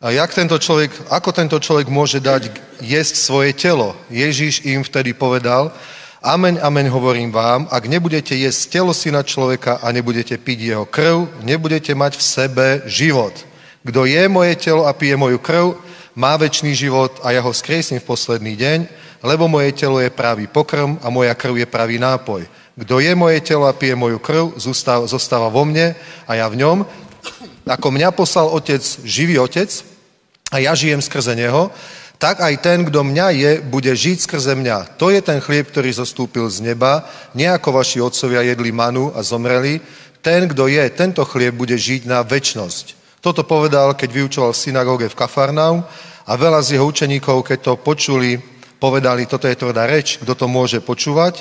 [0.00, 2.42] a jak tento člověk, ako tento člověk může dať
[2.80, 3.96] jesť svoje tělo?
[4.08, 5.72] Ježíš im vtedy povedal,
[6.20, 11.40] Ameň, ameň hovorím vám, ak nebudete jesť telo syna človeka a nebudete piť jeho krv,
[11.40, 13.32] nebudete mať v sebe život.
[13.80, 15.80] Kdo je moje telo a pije moju krv,
[16.12, 18.78] má večný život a ja ho skriesím v posledný deň,
[19.24, 22.44] lebo moje telo je pravý pokrm a moja krv je pravý nápoj.
[22.76, 24.60] Kdo je moje telo a pije moju krv,
[25.08, 25.96] zostáva vo mne
[26.28, 26.84] a ja v ňom.
[27.64, 29.72] Ako mňa poslal otec, živý otec,
[30.52, 31.70] a ja žijem skrze neho,
[32.20, 35.00] tak aj ten, kdo mňa je, bude žiť skrze mňa.
[35.00, 39.24] To je ten chlieb, ktorý zostúpil z neba, nie ako vaši otcovia jedli manu a
[39.24, 39.80] zomreli.
[40.20, 42.92] Ten, kdo je, tento chlieb bude žiť na väčnosť.
[43.24, 45.80] Toto povedal, keď vyučoval v synagóge v Kafarnaum
[46.28, 48.36] a veľa z jeho učeníkov, keď to počuli,
[48.76, 51.40] povedali, toto je tvrdá reč, kdo to môže počúvať.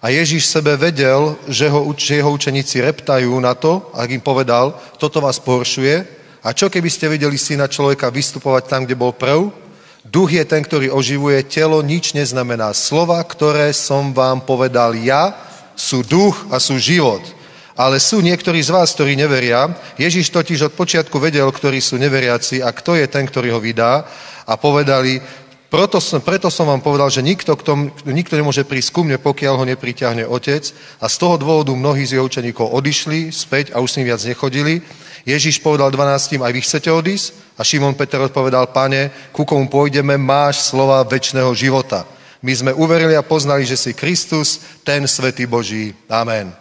[0.00, 4.72] A Ježíš sebe vedel, že, ho, že jeho učeníci reptajú na to, ak im povedal,
[4.96, 6.24] toto vás pohoršuje.
[6.44, 9.63] A čo keby ste videli syna človeka vystupovať tam, kde bol prv?
[10.04, 12.76] Duch je ten, ktorý oživuje, telo nič neznamená.
[12.76, 15.32] Slova, ktoré som vám povedal ja,
[15.72, 17.24] sú duch a sú život.
[17.72, 19.72] Ale sú niektorí z vás, ktorí neveria.
[19.96, 24.04] Ježíš totiž od počiatku vedel, ktorí sú neveriaci a kto je ten, ktorý ho vydá.
[24.44, 25.24] A povedali,
[25.72, 29.54] proto som, preto som vám povedal, že nikto, kto, nikto nemôže prísť ku mne, pokiaľ
[29.56, 30.68] ho nepriťahne otec.
[31.00, 34.20] A z toho dôvodu mnohí z jeho učeníkov odišli späť a už s ním viac
[34.20, 34.84] nechodili.
[35.24, 37.43] Ježíš povedal 12, aj vy chcete odísť?
[37.54, 42.02] A Šimon Peter odpovedal, pane, ku komu pôjdeme, máš slova väčšného života.
[42.42, 45.94] My sme uverili a poznali, že si Kristus, ten svetý Boží.
[46.10, 46.52] Amen.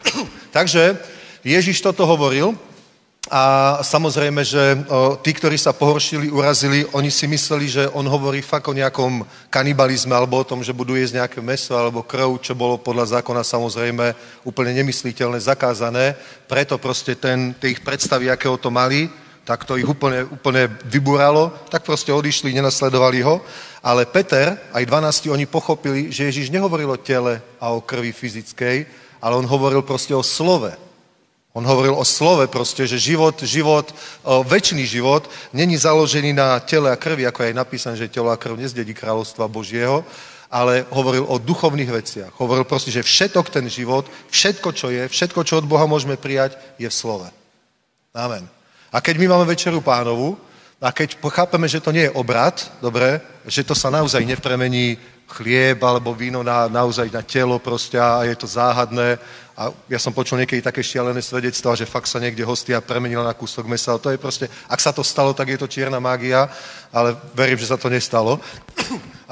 [0.56, 0.96] Takže
[1.44, 2.56] Ježíš toto hovoril
[3.28, 8.44] a samozrejme, že o, tí, ktorí sa pohoršili, urazili, oni si mysleli, že on hovorí
[8.44, 12.52] fakt o nejakom kanibalizme alebo o tom, že budú jesť nejaké meso alebo krv, čo
[12.52, 14.12] bolo podľa zákona samozrejme
[14.44, 16.16] úplne nemysliteľné, zakázané.
[16.48, 19.08] Preto proste ten, tie ich predstavy, akého to mali,
[19.44, 23.44] tak to ich úplne, úplne vyburalo, tak prostě odišli, nenasledovali ho.
[23.84, 28.86] Ale Peter, aj 12, oni pochopili, že Ježíš nehovoril o těle a o krvi fyzickej,
[29.22, 30.76] ale on hovoril prostě o slove.
[31.52, 33.94] On hovoril o slove prostě, že život, život,
[34.42, 38.58] väčší život není založený na těle a krvi, ako je napísané, že tělo a krv
[38.58, 40.04] nezdedí královstva Božieho,
[40.50, 42.32] ale hovoril o duchovných veciach.
[42.38, 46.58] Hovoril prostě, že všetok ten život, všetko, čo je, všetko, čo od Boha môžeme prijať,
[46.78, 47.30] je v slove.
[48.14, 48.48] Amen.
[48.94, 50.38] A keď my máme večeru pánovu,
[50.78, 53.18] a keď chápeme, že to nie je obrad, dobre,
[53.48, 58.36] že to sa naozaj nepremení chlieb alebo víno na, naozaj na telo proste a je
[58.38, 59.18] to záhadné.
[59.56, 63.34] A ja som počul niekedy také šialené svedectva, že fakt sa niekde hostia premenila na
[63.34, 63.98] kúsok mesa.
[63.98, 66.46] To je proste, ak sa to stalo, tak je to čierna mágia,
[66.92, 68.38] ale verím, že sa to nestalo.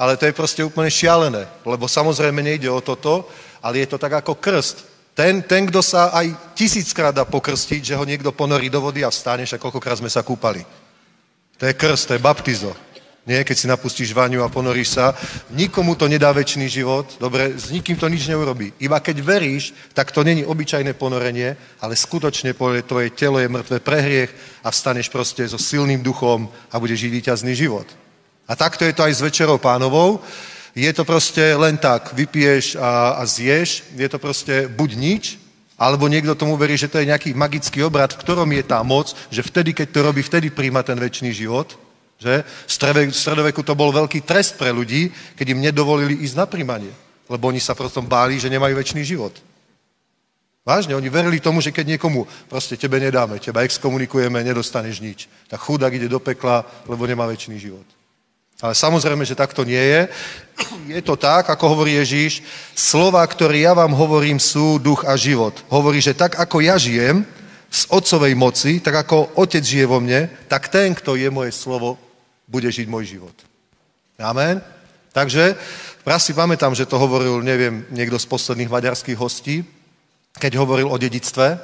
[0.01, 3.29] ale to je proste úplne šialené, lebo samozrejme nejde o toto,
[3.63, 4.92] ale je to tak ako krst.
[5.13, 9.13] Ten, ten kto sa aj tisíckrát dá pokrstiť, že ho niekto ponorí do vody a
[9.13, 10.65] vstáneš a koľkokrát sme sa kúpali.
[11.61, 12.73] To je krst, to je baptizo.
[13.23, 15.15] Nie, keď si napustíš vaňu a ponoríš sa.
[15.55, 18.75] Nikomu to nedá väčší život, dobre, s nikým to nič neurobí.
[18.83, 22.51] Iba keď veríš, tak to není obyčajné ponorenie, ale skutočne
[22.83, 27.11] tvoje telo je mŕtve pre hriech a vstaneš proste so silným duchom a budeš žiť
[27.15, 27.87] víťazný život.
[28.43, 30.19] A takto je to aj s večerou pánovou.
[30.73, 35.23] Je to proste len tak, vypiješ a, a zješ, je to proste buď nič,
[35.77, 39.13] alebo niekto tomu verí, že to je nejaký magický obrad, v ktorom je tá moc,
[39.29, 41.77] že vtedy, keď to robí, vtedy príjma ten väčší život.
[42.17, 42.45] Že?
[43.09, 46.93] V stredoveku to bol veľký trest pre ľudí, keď im nedovolili ísť na príjmanie.
[47.29, 49.33] Lebo oni sa potom báli, že nemajú väčší život.
[50.63, 55.27] Vážne, oni verili tomu, že keď niekomu proste tebe nedáme, teba exkomunikujeme, nedostaneš nič.
[55.51, 57.83] Tak chudák ide do pekla, lebo nemá väčší život.
[58.63, 60.01] Ale samozrejme, že takto nie je.
[60.87, 62.39] Je to tak, ako hovorí Ježíš,
[62.71, 65.51] slova, ktoré ja vám hovorím, sú duch a život.
[65.67, 67.27] Hovorí, že tak, ako ja žijem
[67.67, 71.99] z otcovej moci, tak ako otec žije vo mne, tak ten, kto je moje slovo,
[72.47, 73.35] bude žiť môj život.
[74.15, 74.63] Amen.
[75.11, 75.59] Takže
[76.07, 79.67] raz si pamätám, že to hovoril, neviem, niekto z posledných maďarských hostí,
[80.39, 81.59] keď hovoril o dedictve.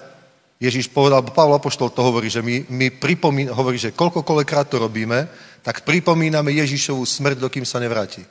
[0.60, 5.32] Ježíš povedal, Pavel Apoštol to hovorí, že my, my pripomín, hovorí, že koľkokoľvekrat to robíme,
[5.64, 8.28] tak pripomíname Ježíšovú smrť, dokým sa nevráti.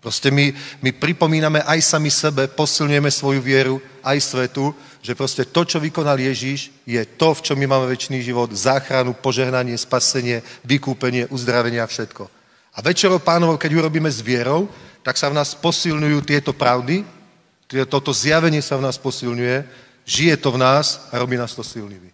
[0.00, 5.64] Proste my, my pripomíname aj sami sebe, posilňujeme svoju vieru, aj svetu, že proste to,
[5.64, 11.28] čo vykonal Ježíš, je to, v čom my máme väčší život, záchranu, požehnanie, spasenie, vykúpenie,
[11.32, 12.28] uzdravenie a všetko.
[12.76, 14.68] A večerou pánovou, keď urobíme s vierou,
[15.00, 17.04] tak sa v nás posilňujú tieto pravdy,
[17.88, 22.10] toto zjavenie sa v nás posilňuje, žije to v nás a robí nás to silnými.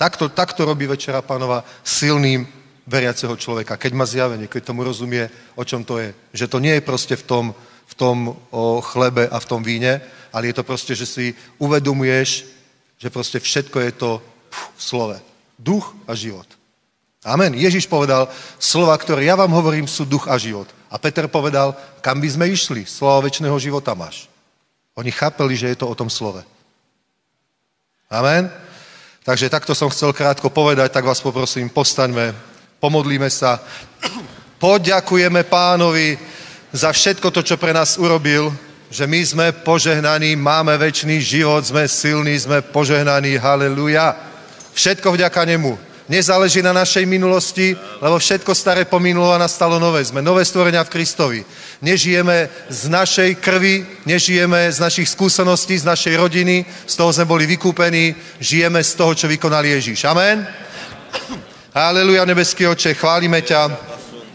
[0.00, 2.48] Takto, takto robí Večera pánova silným
[2.88, 6.16] veriaceho človeka, keď má zjavenie, keď tomu rozumie, o čom to je.
[6.32, 7.44] Že to nie je proste v tom,
[7.84, 8.16] v tom
[8.48, 10.00] o chlebe a v tom víne,
[10.32, 11.24] ale je to proste, že si
[11.60, 12.48] uvedomuješ,
[12.96, 14.10] že proste všetko je to
[14.50, 15.16] v slove.
[15.60, 16.48] Duch a život.
[17.24, 17.56] Amen.
[17.56, 18.28] Ježiš povedal,
[18.60, 20.68] slova, ktoré ja vám hovorím, sú duch a život.
[20.92, 21.72] A Peter povedal,
[22.04, 22.84] kam by sme išli?
[22.84, 24.28] Slova väčšného života máš.
[24.92, 26.44] Oni chápeli, že je to o tom slove.
[28.14, 28.46] Amen.
[29.26, 32.54] Takže takto som chcel krátko povedať, tak vás poprosím, postaňme
[32.84, 33.56] pomodlíme sa.
[34.60, 36.20] Poďakujeme pánovi
[36.68, 38.52] za všetko to, čo pre nás urobil,
[38.92, 44.12] že my sme požehnaní, máme väčší život, sme silní, sme požehnaní, haleluja.
[44.76, 45.93] Všetko vďaka nemu.
[46.04, 50.04] Nezáleží na našej minulosti, lebo všetko staré pominulo a nastalo nové.
[50.04, 51.40] Sme nové stvorenia v Kristovi.
[51.80, 57.48] Nežijeme z našej krvi, nežijeme z našich skúseností, z našej rodiny, z toho sme boli
[57.48, 60.04] vykúpení, žijeme z toho, čo vykonal Ježíš.
[60.04, 60.44] Amen.
[61.72, 63.72] Haleluja, nebeský oče, chválime ťa,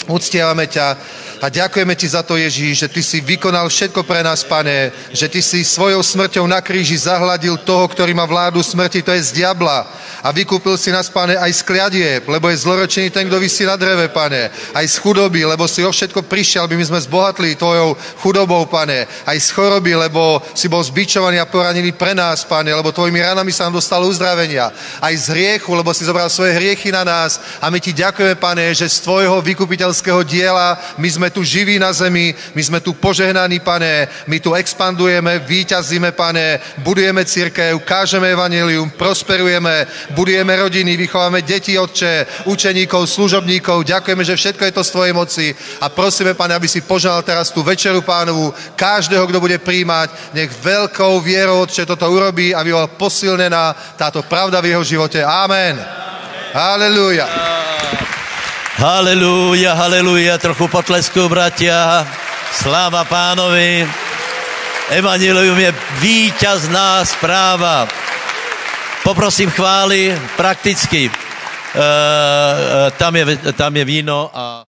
[0.09, 0.97] uctievame ťa
[1.41, 5.31] a ďakujeme ti za to, Ježíš, že ty si vykonal všetko pre nás, pane, že
[5.31, 9.31] ty si svojou smrťou na kríži zahladil toho, ktorý má vládu smrti, to je z
[9.39, 9.87] diabla.
[10.19, 13.79] A vykúpil si nás, pane, aj z kliadieb, lebo je zloročený ten, kto vysí na
[13.79, 17.95] dreve, pane, aj z chudoby, lebo si o všetko prišiel, aby my sme zbohatli tvojou
[18.19, 22.91] chudobou, pane, aj z choroby, lebo si bol zbičovaný a poranený pre nás, pane, lebo
[22.91, 27.07] tvojimi ranami sa nám dostalo uzdravenia, aj z hriechu, lebo si zobral svoje hriechy na
[27.07, 27.39] nás.
[27.63, 31.93] A my ti ďakujeme, pane, že z tvojho vykupiteľského diela my sme tu živí na
[31.93, 38.89] zemi, my sme tu požehnaní, pane, my tu expandujeme, výťazíme, pane, budujeme církev, kážeme evanelium,
[38.89, 43.83] prosperujeme, budujeme rodiny, vychováme deti, otče, učeníkov, služobníkov.
[43.83, 45.47] Ďakujeme, že všetko je to z Tvojej moci
[45.81, 50.51] a prosíme, Pane, aby si požal teraz tú večeru pánovu, každého, kto bude príjmať, nech
[50.51, 55.23] veľkou vierou, Otče, toto urobí, aby bola posilnená táto pravda v jeho živote.
[55.23, 55.79] Amen.
[56.53, 57.78] Halelúja.
[58.79, 62.07] Halelúja, halelúja, trochu potlesku, bratia.
[62.55, 63.83] Sláva pánovi.
[64.87, 67.91] Evangelium je víťazná správa.
[69.03, 71.11] Poprosím chvály prakticky.
[71.11, 71.87] E,
[72.95, 74.63] tam, je, tam je víno a...